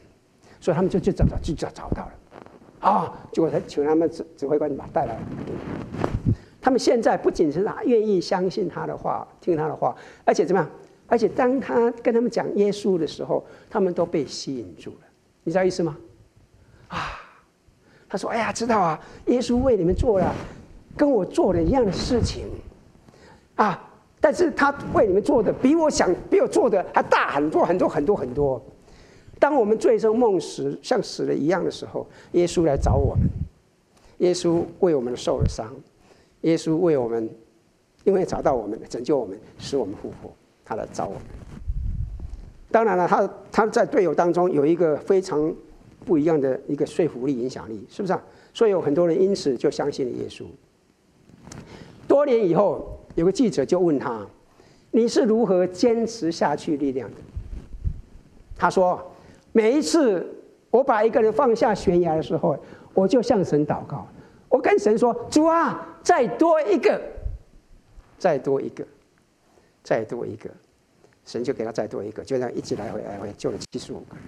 [0.61, 2.13] 所以他们就去找找，就找找到了。
[2.79, 3.13] 啊！
[3.33, 5.21] 结果他请他们指指挥官把他带来了。
[6.63, 9.95] 他们现在不仅是他愿意相信他的话，听他的话，
[10.25, 10.71] 而且怎么样？
[11.09, 14.99] 而且当他跟他们讲耶稣的时候，他们都被吸引住了。
[15.43, 15.99] 你知道意思吗？
[16.89, 17.19] 啊！
[18.09, 20.35] 他说：“哎呀，知道啊，耶稣为你们做了
[20.97, 22.47] 跟我做的一样的事情
[23.57, 23.91] 啊！
[24.21, 28.63] 但是他为你们做的比我想比我做的还大很多很多很多很多。”
[29.41, 33.25] 当我们醉生梦死，像死了一样的时候，耶稣来找我们。
[34.19, 35.75] 耶稣为我们受了伤，
[36.43, 37.29] 耶稣为我们，
[38.05, 40.31] 因为找到我们，拯救我们，使我们复活。
[40.65, 41.23] 他来找我们。
[42.71, 45.53] 当然了，他他在队友当中有一个非常
[46.05, 48.23] 不一样的一个说服力、影响力，是不是啊？
[48.55, 50.45] 所以有很多人因此就相信了耶稣。
[52.07, 54.27] 多年以后，有个记者就问他
[54.93, 57.17] ：“你是如何坚持下去力量的？”
[58.57, 59.01] 他说。
[59.55, 60.27] 每一次
[60.71, 62.57] 我把一个人放下悬崖的时候，
[62.95, 64.09] 我就向神祷告，
[64.53, 67.01] 我跟神说：“主啊，再多一个，
[68.19, 68.87] 再多一个，
[69.83, 70.51] 再多一个。”
[71.25, 74.25] 神就给他再多一个，就这样一直来回来回救了七十五个人。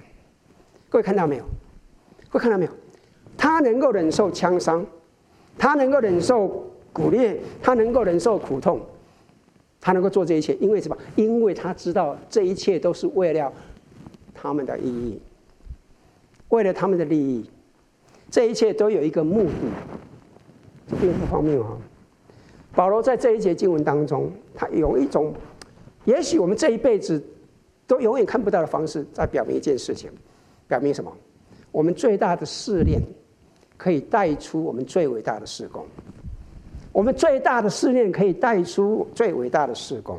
[0.89, 1.45] 各位看到没有？
[2.31, 2.73] 各位看到没有？
[3.37, 4.85] 他能够忍受枪伤，
[5.59, 8.81] 他能够忍受骨裂，他能够忍受苦痛，
[9.79, 10.97] 他能够做这一切，因为什么？
[11.17, 13.53] 因为他知道这一切都是为了。
[14.37, 15.19] 他们的意义，
[16.49, 17.49] 为了他们的利益，
[18.31, 19.53] 这一切都有一个目的。
[20.87, 21.77] 这并不方便啊。
[22.75, 25.33] 保罗在这一节经文当中，他有一种，
[26.05, 27.23] 也许我们这一辈子
[27.87, 30.11] 都永远看不到的方式，在表明一件事情，
[30.67, 31.13] 表明什么？
[31.71, 33.01] 我们最大的试炼，
[33.77, 35.87] 可以带出我们最伟大的事工。
[36.93, 40.19] 我们最大的试炼，可以带出最伟大的事工。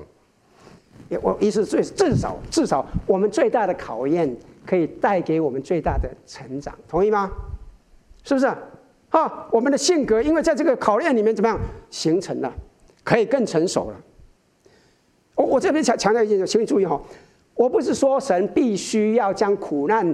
[1.22, 7.32] 我意思最至少至少我们最大的考验可以带给我们最大的成长，同意吗？
[8.24, 8.48] 是不是？
[9.18, 11.58] 啊，我们的性格因为在这个考验里面怎么样
[11.90, 12.54] 形成了，
[13.02, 13.96] 可以更成熟了。
[15.36, 17.02] 我我这边强强调一件事，请你注意哈，
[17.54, 20.14] 我不是说神必须要将苦难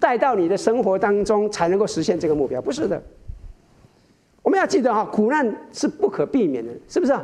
[0.00, 3.02] 带到你的生活当中才能够实现这个目标，不是的。
[4.40, 7.14] 我们要记得哈，苦难是不可避免的，是不是？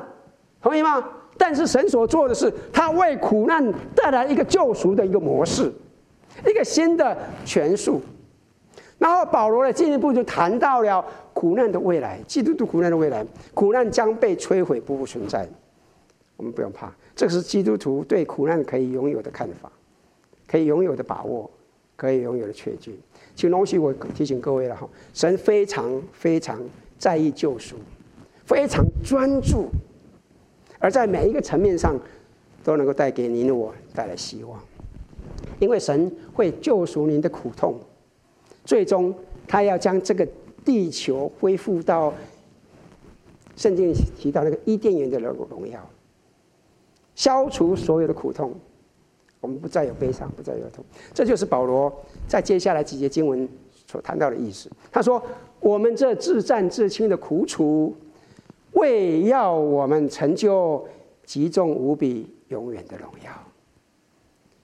[0.60, 1.02] 同意吗？
[1.38, 5.72] 但是神所做的是，他为苦难带来一个救赎的一个模式，
[6.46, 8.02] 一个新的权术。
[8.98, 15.46] 然后保罗呢，进一步就谈到了苦难的未来，基督徒苦难的未来，苦难将被摧毁，不复存在。
[16.36, 19.70] 我们不用怕，这个是基督徒对苦难可以拥有的看法，
[20.46, 21.50] 可以拥有的把握，
[21.96, 22.98] 可以拥有的确据。
[23.36, 26.60] 请容许我提醒各位了哈，神非常非常
[26.98, 27.76] 在意救赎，
[28.44, 29.68] 非常专注。
[30.78, 31.98] 而在每一个层面上，
[32.62, 34.58] 都能够带给您我带来希望，
[35.58, 37.74] 因为神会救赎您的苦痛，
[38.64, 39.14] 最终
[39.46, 40.26] 他要将这个
[40.64, 42.12] 地球恢复到
[43.56, 45.80] 圣经提到那个伊甸园的荣耀，
[47.14, 48.54] 消除所有的苦痛，
[49.40, 50.84] 我们不再有悲伤，不再有痛。
[51.12, 51.92] 这就是保罗
[52.26, 53.48] 在接下来几节经文
[53.86, 54.70] 所谈到的意思。
[54.90, 55.22] 他说
[55.60, 57.94] ：“我们这自战自轻的苦楚。”
[58.74, 60.84] 为要我们成就
[61.24, 63.30] 极重无比永远的荣耀，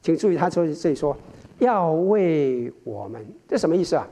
[0.03, 1.17] 请注意，他说这里说
[1.61, 4.07] 要为我们，这什么意思啊？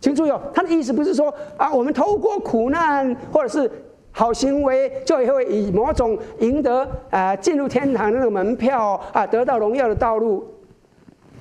[0.00, 3.70] 请注意哦，他的意思不是说啊，我们透过苦难或者是
[4.12, 10.46] 好行为，就会以某种赢得啊进入天堂的那个门票啊，得到荣耀的道路，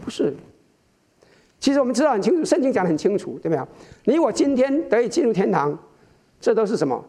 [0.04, 0.34] 不是。
[1.60, 3.65] 其实我们知道很清楚，圣经讲的很清楚，对不对？
[4.06, 5.77] 你我今天得以进入天堂。
[6.38, 7.04] 这都是什么？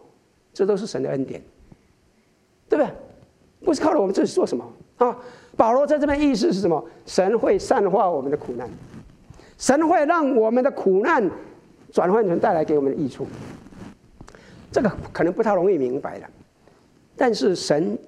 [0.55, 1.43] 这都是神的恩典，
[2.70, 2.91] 对不对？
[3.62, 4.64] 不是靠着我们自己做什么
[4.99, 5.16] 啊？
[5.57, 6.84] 保罗在这边意思是什么？
[7.07, 8.68] 神会善化我们的苦难，
[9.57, 11.30] 神会让我们的苦难
[11.90, 13.26] 转换成带来给我们的益处。
[14.70, 16.26] 这个可能不太容易明白的，
[17.16, 17.99] 但是神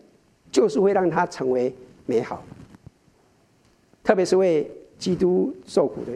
[0.52, 1.74] 就是会让它成为
[2.04, 2.42] 美好，
[4.04, 6.12] 特别是为基督受苦的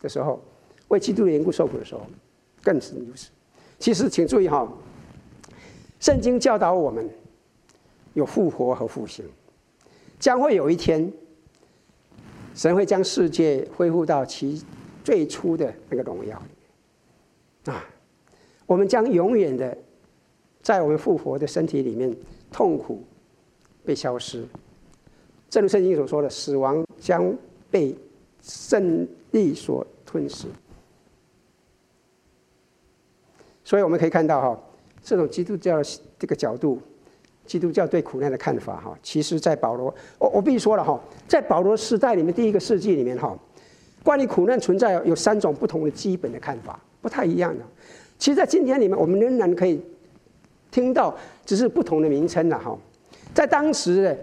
[0.00, 0.40] 的时候，
[0.88, 2.00] 为基督的缘故受苦的时候，
[2.62, 3.28] 更是如此。
[3.78, 4.66] 其实，请注意哈，
[6.00, 7.06] 圣经教导我们
[8.14, 9.26] 有复活和复兴，
[10.24, 11.12] 将会有一天，
[12.54, 14.64] 神会将世界恢复到其
[15.04, 16.42] 最初的那个荣耀
[17.66, 17.84] 啊，
[18.64, 19.76] 我们将永远的
[20.62, 22.10] 在我们复活的身体里面
[22.50, 23.04] 痛苦
[23.84, 24.42] 被消失。
[25.50, 27.36] 正如圣经所说的，死亡将
[27.70, 27.94] 被
[28.40, 30.46] 胜利所吞噬。
[33.62, 34.62] 所以我们可以看到哈，
[35.02, 35.82] 这种基督教
[36.18, 36.80] 这个角度，
[37.46, 43.36] 基督教对苦难的看法哈，其实在保罗，我我必须说了哈，在保罗时代里面，第一个世纪里面哈，
[44.02, 47.62] 关于苦难存在有三种不同的基本的看法，不太一样的。
[48.18, 49.80] 其实，在今天里面，我们仍然可以
[50.70, 51.14] 听到，
[51.44, 52.76] 只是不同的名称了哈。
[53.34, 54.16] 在当时，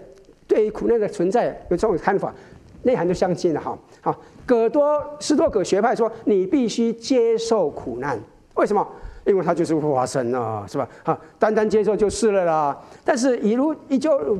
[0.46, 2.34] 对于苦难的存在有这种看法，
[2.82, 3.78] 内涵就相近了哈。
[4.00, 8.18] 好，葛多斯多葛学派说，你必须接受苦难，
[8.54, 8.84] 为什么？
[9.24, 10.88] 因为他就是会发生啊，是吧？
[11.04, 12.76] 哈，单单接受就是了啦。
[13.04, 14.38] 但是以如伊鸠鲁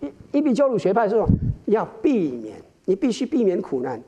[0.00, 1.26] 伊伊比鸠鲁学派说，
[1.66, 2.56] 要避免，
[2.86, 4.00] 你必须避免苦难，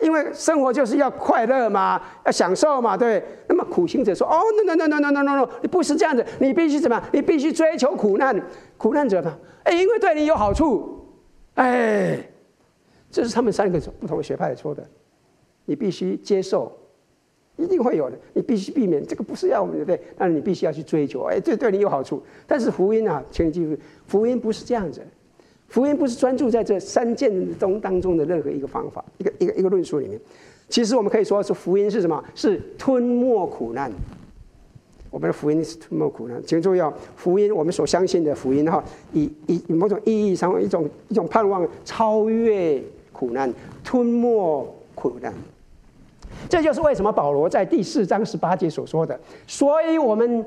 [0.00, 3.22] 因为生活就是要快乐嘛，要享受嘛，对。
[3.48, 7.04] 那么苦行者说，哦，no no no no no no no，你不是这样子，你必须怎么样？
[7.12, 8.38] 你必须追求苦难。
[8.76, 9.38] 苦难者呢？
[9.62, 11.02] 哎，因为对你有好处，
[11.54, 12.18] 哎，
[13.10, 14.86] 这是他们三个不同的学派说的，
[15.64, 16.70] 你必须接受。
[17.56, 22.22] 一定会有的，你必须避免这个不是要我们的对，但是你必须要去追求，哎，这对你有好处。
[22.46, 23.76] 但是福音啊，请你记住，
[24.06, 25.00] 福音不是这样子，
[25.68, 30.20] 福音不是专注在这三件中当中的任何一个方法，一个一个一个论述里面。
[30.68, 32.22] 其实我们可以说是福音是什么？
[32.34, 33.90] 是吞没苦难。
[35.08, 42.82] 我们的福音是吞没苦难，请注意哦，福音我们所相信的福音哈，以以以某种意义上一种一种盼望超越
[43.12, 43.50] 苦难，
[43.82, 45.32] 吞没苦难。
[46.48, 50.44] 这就是为什么保罗在第四章十八节所说的，所以我们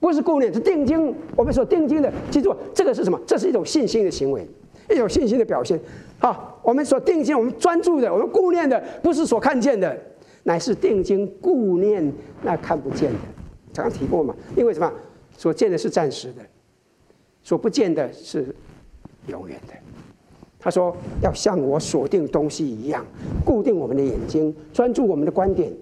[0.00, 1.14] 不是顾念，是定睛。
[1.36, 3.20] 我们所定睛的，记住，这个是什么？
[3.26, 4.46] 这是一种信心的行为，
[4.90, 5.80] 一种信心的表现。
[6.18, 9.96] 好，我们所定睛，我们专注的，我们顾念的，不是所看见的，
[10.44, 13.18] 乃是定睛顾念那看不见的。
[13.72, 14.92] 常常提过嘛，因为什么？
[15.38, 16.42] 所见的是暂时的，
[17.42, 18.54] 所不见的是
[19.26, 19.74] 永远的。
[20.58, 23.04] 他说：“要像我锁定东西一样，
[23.44, 25.72] 固定我们的眼睛，专注我们的观点。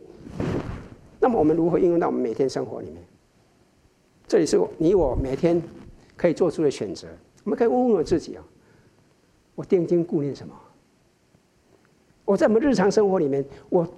[1.21, 2.97] 那么，我们如何应用到我们每天生活里面？
[4.29, 5.63] 这里是你我每天
[6.17, 7.07] 可以做出的选择。
[7.45, 8.45] 我们可以问问我自己啊：
[9.55, 10.53] 我定睛顾念什么？
[12.27, 13.89] 我在我们日常生活里面，我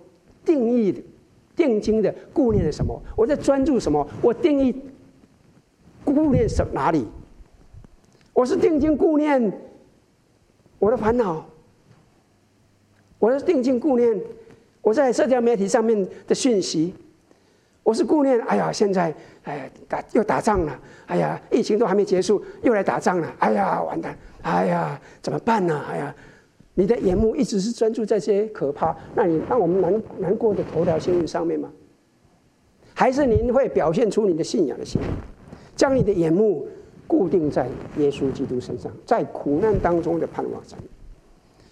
[0.45, 1.03] 定义
[1.57, 3.03] 定睛的顾念的什么？
[3.16, 4.07] 我在专注什么？
[4.22, 4.74] 我定义
[6.05, 7.07] 顾念什哪里？
[8.33, 9.53] 我是定睛顾念。”
[10.79, 11.45] 我的烦恼，
[13.18, 14.20] 我的定睛顾念，
[14.83, 16.93] 我在社交媒体上面的讯息，
[17.83, 18.39] 我是顾念。
[18.43, 19.14] 哎呀，现在
[19.45, 25.83] 哎打又打仗了，哎呀，疫情都还没结束，又来打仗了，哎呀，完蛋，哎呀，怎么办呢？
[25.91, 26.14] 哎呀，
[26.74, 31.70] 你的眼目一直是专注在这些可怕，那你让我们难难过的头条新闻上面吗？
[32.93, 35.01] 还是您会表现出你的信仰的心，
[35.74, 36.68] 将你的眼目？
[37.07, 40.78] 固定在耶稣基督身上，在苦难当中的盼望上，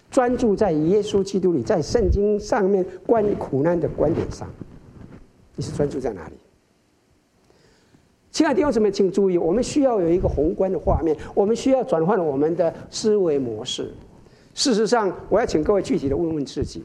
[0.09, 4.47] 专注在耶稣基督里，在圣经上面关于苦难的观点上，
[5.55, 6.33] 你是专注在哪里？
[8.31, 13.93] 亲爱的弟兄姊妹，请注意，我们需要有一个宏观的画面，我们需要转换我们的思维模式。
[14.53, 16.83] 事实上，我要请各位具体的问问自己：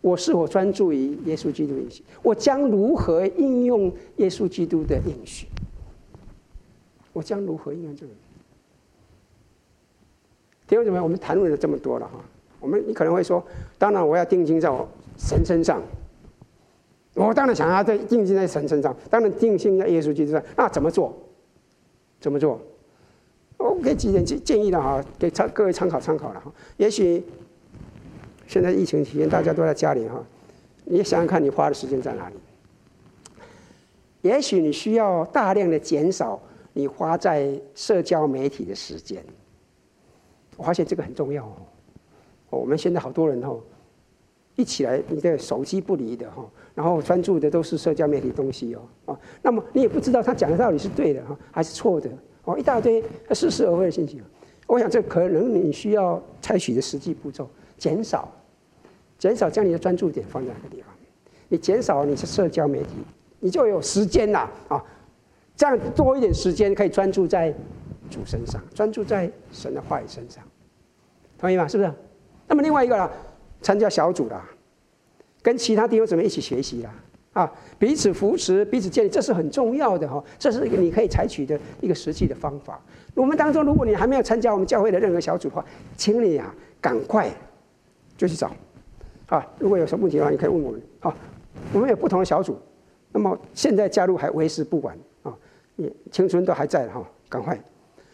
[0.00, 2.02] 我是否专注于耶稣基督的应许？
[2.22, 5.46] 我将如何应用耶稣基督的应许？
[7.18, 8.12] 我将如何应用这个？
[10.68, 12.20] 弟兄姊妹，我们谈论了这么多了哈，
[12.60, 13.44] 我们你可能会说，
[13.76, 15.82] 当然我要定睛在我神身上，
[17.14, 21.12] 我当然想要在定睛在神身上，当然定睛在耶稣基督上，那怎么做？
[22.20, 22.60] 怎么做？
[23.56, 26.52] 我给几点建建议的哈，给参各位参考参考了哈。
[26.76, 27.24] 也许
[28.46, 30.24] 现在疫情期间大家都在家里哈，
[30.84, 32.36] 你想想看你花的时间在哪里？
[34.22, 36.40] 也许你需要大量的减少。
[36.78, 39.20] 你花在社交媒体的时间，
[40.56, 41.56] 我发现这个很重要哦。
[42.50, 43.58] 我们现在好多人哦，
[44.54, 52.08] 一起来你的手机不离的哈，然后专注的都是社交媒体东西哦啊，那么你也不知道他讲的到底是对的哈还是错的
[52.44, 53.02] 哦，一大堆
[53.32, 54.22] 似是而非的信息。
[54.68, 58.32] 我想这可能你需要采取的实际步骤，减少，
[59.18, 60.94] 减少将你的专注点放在哪个地方？
[61.48, 62.90] 你减少你的社交媒体，
[63.40, 64.80] 你就有时间啦啊。
[65.58, 67.52] 这样多一点时间可以专注在
[68.08, 70.40] 主身上，专注在神的话语身上，
[71.36, 71.66] 同意吗？
[71.66, 71.92] 是不是？
[72.46, 73.10] 那么另外一个呢，
[73.60, 74.48] 参加小组啦，
[75.42, 76.94] 跟其他弟兄姊妹一起学习啦，
[77.32, 80.22] 啊，彼此扶持，彼此建立，这是很重要的哈。
[80.38, 82.80] 这是你可以采取的一个实际的方法。
[83.14, 85.64] 我们当中，如果你还没有参加我们教会的任何小组的话，
[85.96, 87.28] 请你啊，赶快
[88.16, 88.52] 就去找。
[89.26, 90.80] 啊，如果有什么问题的话，你可以问我们。
[91.00, 91.12] 好，
[91.72, 92.56] 我们有不同的小组，
[93.10, 94.96] 那么现在加入还为时不晚。
[96.10, 97.58] 青春都还在哈，赶快！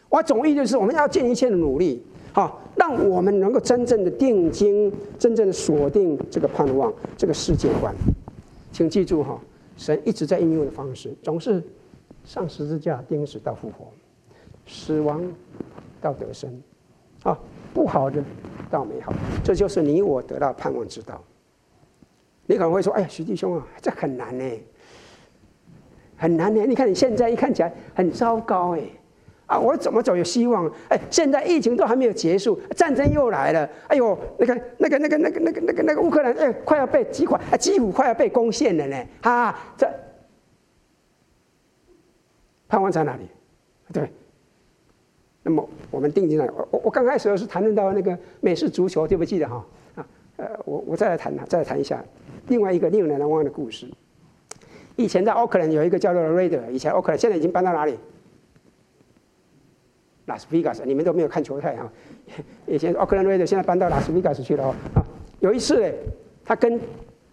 [0.09, 7.95] 我总意就是我们要尽一切的努力，哈，让我们能够真正的定睛，真正的锁定这个盼望，这个世界观。
[8.71, 9.41] 请记住哈，
[9.77, 11.63] 神一直在应用的方式，总是
[12.25, 13.87] 上十字架钉死到复活，
[14.67, 15.23] 死亡
[16.01, 16.63] 到得生，
[17.23, 17.39] 啊，
[17.73, 18.23] 不好的
[18.71, 19.13] 到美好，
[19.43, 21.23] 这就是你我得到盼望之道。
[22.47, 24.45] 你可能会说：“哎呀，徐弟兄啊，这很难呢，
[26.17, 26.65] 很难呢。
[26.67, 28.81] 你看你现在一看起来很糟糕哎，
[29.47, 30.71] 啊，我怎么走有希望？
[30.89, 33.69] 哎，现在疫情都还没有结束，战争又来了。
[33.89, 39.07] 哎呦，那个、那个、那个、那个、那个、那个、那个乌克兰，哎，快要被击垮，啊，几乎快要被攻陷了呢。
[39.23, 39.89] 啊，这
[42.69, 43.29] 盼望在哪里？
[43.93, 44.09] 对。
[45.47, 49.67] 那么我们定睛在，我我刚开始是谈论到那个美式足球，记不记得哈？
[49.97, 50.07] 啊，
[50.37, 52.03] 呃，我我再来谈再来谈一下。
[52.49, 53.87] 另外一个令人难忘的故事，
[54.97, 57.99] 以前在奥克兰有一个叫做 Raider，以前奥克兰现在已经搬到哪里？
[60.27, 61.91] 拉斯维加斯，你们都没有看球赛哈。
[62.67, 64.75] 以前奥克兰 Raider 现在搬到拉斯维加斯去了哦。
[64.95, 65.05] 啊，
[65.41, 65.93] 有一次呢，
[66.45, 66.81] 他跟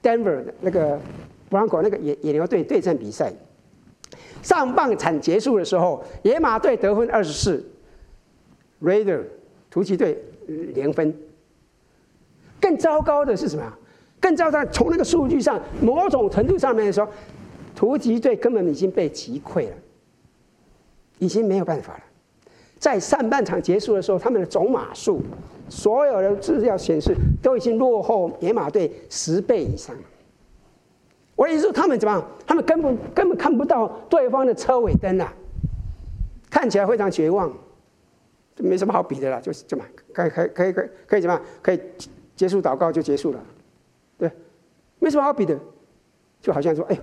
[0.03, 0.99] Denver 那个
[1.49, 3.31] Bronco 那个野野牛队对阵比赛，
[4.41, 7.63] 上半场结束的时候，野马队得分二十四
[8.81, 9.21] ，Raider
[9.69, 11.15] 突击队零分。
[12.59, 13.63] 更糟糕的是什么？
[14.19, 17.07] 更糟糕，从那个数据上，某种程度上面来说，
[17.75, 19.75] 突击队根本已经被击溃了，
[21.19, 22.03] 已经没有办法了。
[22.77, 25.21] 在上半场结束的时候，他们的总码数，
[25.69, 29.95] 所有的资料显示都已经落后野马队十倍以上。
[31.35, 32.27] 我的意思说，他们怎么样？
[32.45, 35.31] 他们根本根本看不到对方的车尾灯啊，
[36.49, 37.51] 看起来非常绝望，
[38.55, 41.43] 就没什么好比的了，就是这么可以可以可以可以可以怎么样？
[41.61, 41.79] 可以
[42.35, 43.39] 结束祷告就结束了。
[44.17, 44.31] 对，
[44.99, 45.57] 没什么好比的，
[46.41, 46.99] 就好像说，哎，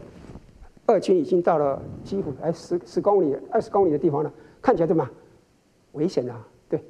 [0.88, 4.32] 二军已经到了几乎哎十十公里、二十公里的地方了，
[4.62, 5.06] 看起来怎么
[5.92, 6.42] 危险啊？
[6.66, 6.82] 对，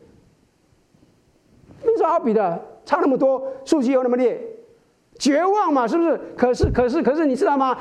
[1.82, 4.40] 没什么好比的，差那么多，数据又那么劣，
[5.18, 6.16] 绝望嘛，是不是？
[6.36, 7.76] 可是，可是，可是，你知道吗？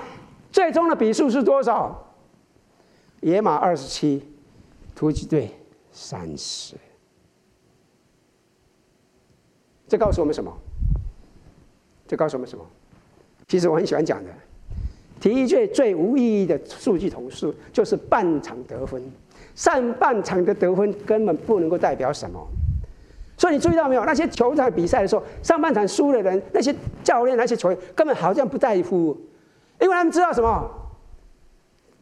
[0.51, 2.03] 最终的比数是多少？
[3.21, 4.27] 野马二十七，
[4.95, 5.51] 突击队
[5.91, 6.75] 三十，
[9.87, 10.51] 这告诉我们什么？
[12.07, 12.65] 这告诉我们什么？
[13.47, 14.31] 其实我很喜欢讲的，
[15.19, 19.01] 体育界最无意义的数据统计就是半场得分，
[19.55, 22.47] 上半场的得分根本不能够代表什么。
[23.37, 24.03] 所以你注意到没有？
[24.05, 29.15] 那些球场比赛的时候，上半场输的人，那些教练、那些球员根本好像不在乎，
[29.79, 30.71] 因为他们知道什么？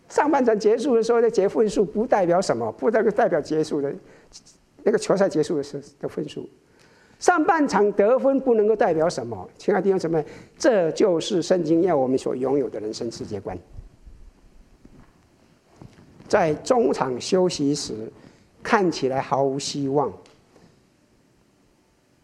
[0.07, 3.93] 上半场结束的时候，那结分数不代表什么，不代表代表结束的
[4.83, 6.47] 那个球赛结束的时候的分数。
[7.25, 10.23] 上半场得分不能够代表什么，亲爱的弟兄姊妹，
[10.59, 13.57] 这就是圣经要我们所拥有的人生世界观。
[16.27, 17.95] 在中场休息时，
[18.61, 20.13] 看起来毫无希望，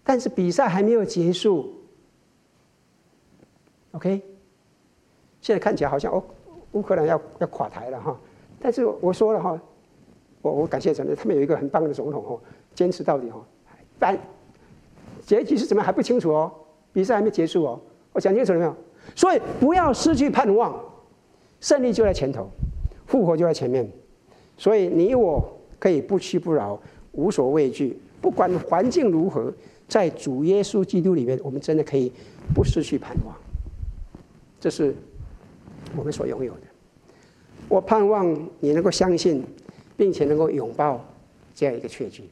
[0.04, 1.74] 但是比赛还没有结束。
[3.94, 4.22] OK，
[5.42, 6.24] 现在看起来好像哦，
[6.74, 8.16] 乌克兰要要垮台了哈，
[8.60, 9.60] 但是我说了哈，
[10.44, 12.40] 我我感谢神，他们有一个很棒的总统哦，
[12.76, 13.44] 坚持到底哈，
[13.98, 14.16] 但。
[15.26, 16.52] 结局是怎么还不清楚哦，
[16.92, 17.80] 比赛还没结束哦，
[18.14, 18.76] 我讲清楚了没有？
[19.16, 20.80] 所以不要失去盼望，
[21.60, 22.50] 胜利就在前头，
[23.06, 23.90] 复活就在前面，
[24.58, 25.44] 所以你我
[25.80, 26.80] 可以不屈不挠，
[27.14, 29.54] 无所畏惧，不管环境如何，
[29.88, 32.12] 在主耶稣基督里面，我们真的可以
[32.54, 33.36] 不失去盼望，
[34.60, 34.96] 这是
[35.96, 36.62] 我们所拥有的。
[37.68, 39.44] 我盼望你能够相信，
[39.98, 41.04] 并且能够拥抱
[41.56, 42.30] 这样一个确据。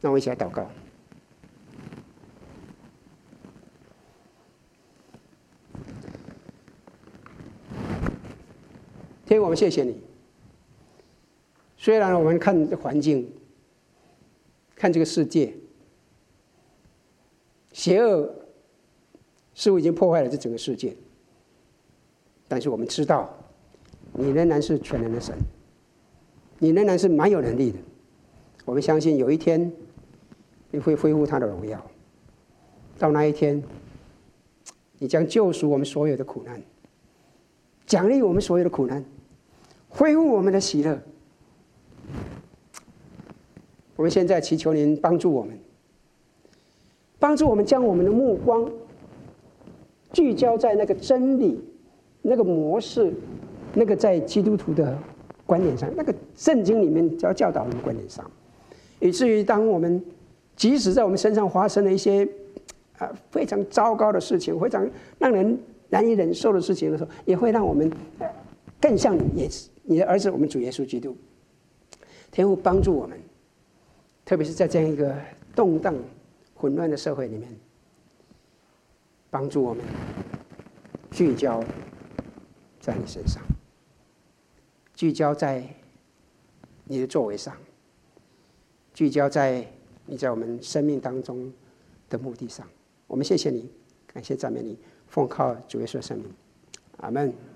[0.00, 0.66] 让我一起来祷告。
[9.32, 9.96] 天，我们谢谢你。
[11.78, 13.32] 虽然我们看环境，
[14.76, 15.54] 看这个世界，
[17.72, 18.30] 邪恶
[19.54, 20.94] 似乎已经破坏了这整个世界，
[22.46, 23.34] 但是我们知道，
[24.12, 25.34] 你仍然是全能的神，
[26.58, 27.78] 你仍然是蛮有能力的。
[28.66, 29.72] 我们相信有一天，
[30.70, 31.82] 你会恢复他的荣耀。
[32.98, 33.62] 到那一天，
[34.98, 36.62] 你将救赎我们所有的苦难。
[37.86, 39.04] 奖励我们所有的苦难，
[39.94, 40.98] 恢复我们的喜乐。
[43.94, 45.56] 我们现在祈求您帮助我们，
[47.18, 48.68] 帮助我们将我们的目光
[50.12, 51.62] 聚焦在那个真理、
[52.22, 53.12] 那个模式、
[53.74, 54.98] 那个在基督徒的
[55.44, 58.28] 观点上，那个圣经里面教教导的观点上，
[58.98, 60.02] 以至于当我们
[60.56, 62.26] 即使在我们身上发生了一些
[62.98, 64.88] 啊非常糟糕的事情，非常
[65.18, 65.58] 让人。
[65.92, 67.92] 难以忍受的事情的时候，也会让我们
[68.80, 71.16] 更像你，也是你的儿子，我们主耶稣基督。
[72.30, 73.20] 天父帮助我们，
[74.24, 75.14] 特别是在这样一个
[75.54, 75.94] 动荡、
[76.54, 77.48] 混乱的社会里面，
[79.28, 79.84] 帮助我们
[81.10, 81.62] 聚焦
[82.80, 83.42] 在你身上，
[84.94, 85.62] 聚焦在
[86.84, 87.54] 你的作为上，
[88.94, 89.66] 聚焦在
[90.06, 91.52] 你在我们生命当中
[92.08, 92.66] 的目的上。
[93.06, 93.70] 我们谢谢你，
[94.06, 96.32] 感谢赞美你，奉靠主耶稣的圣名，
[96.98, 97.51] 阿门。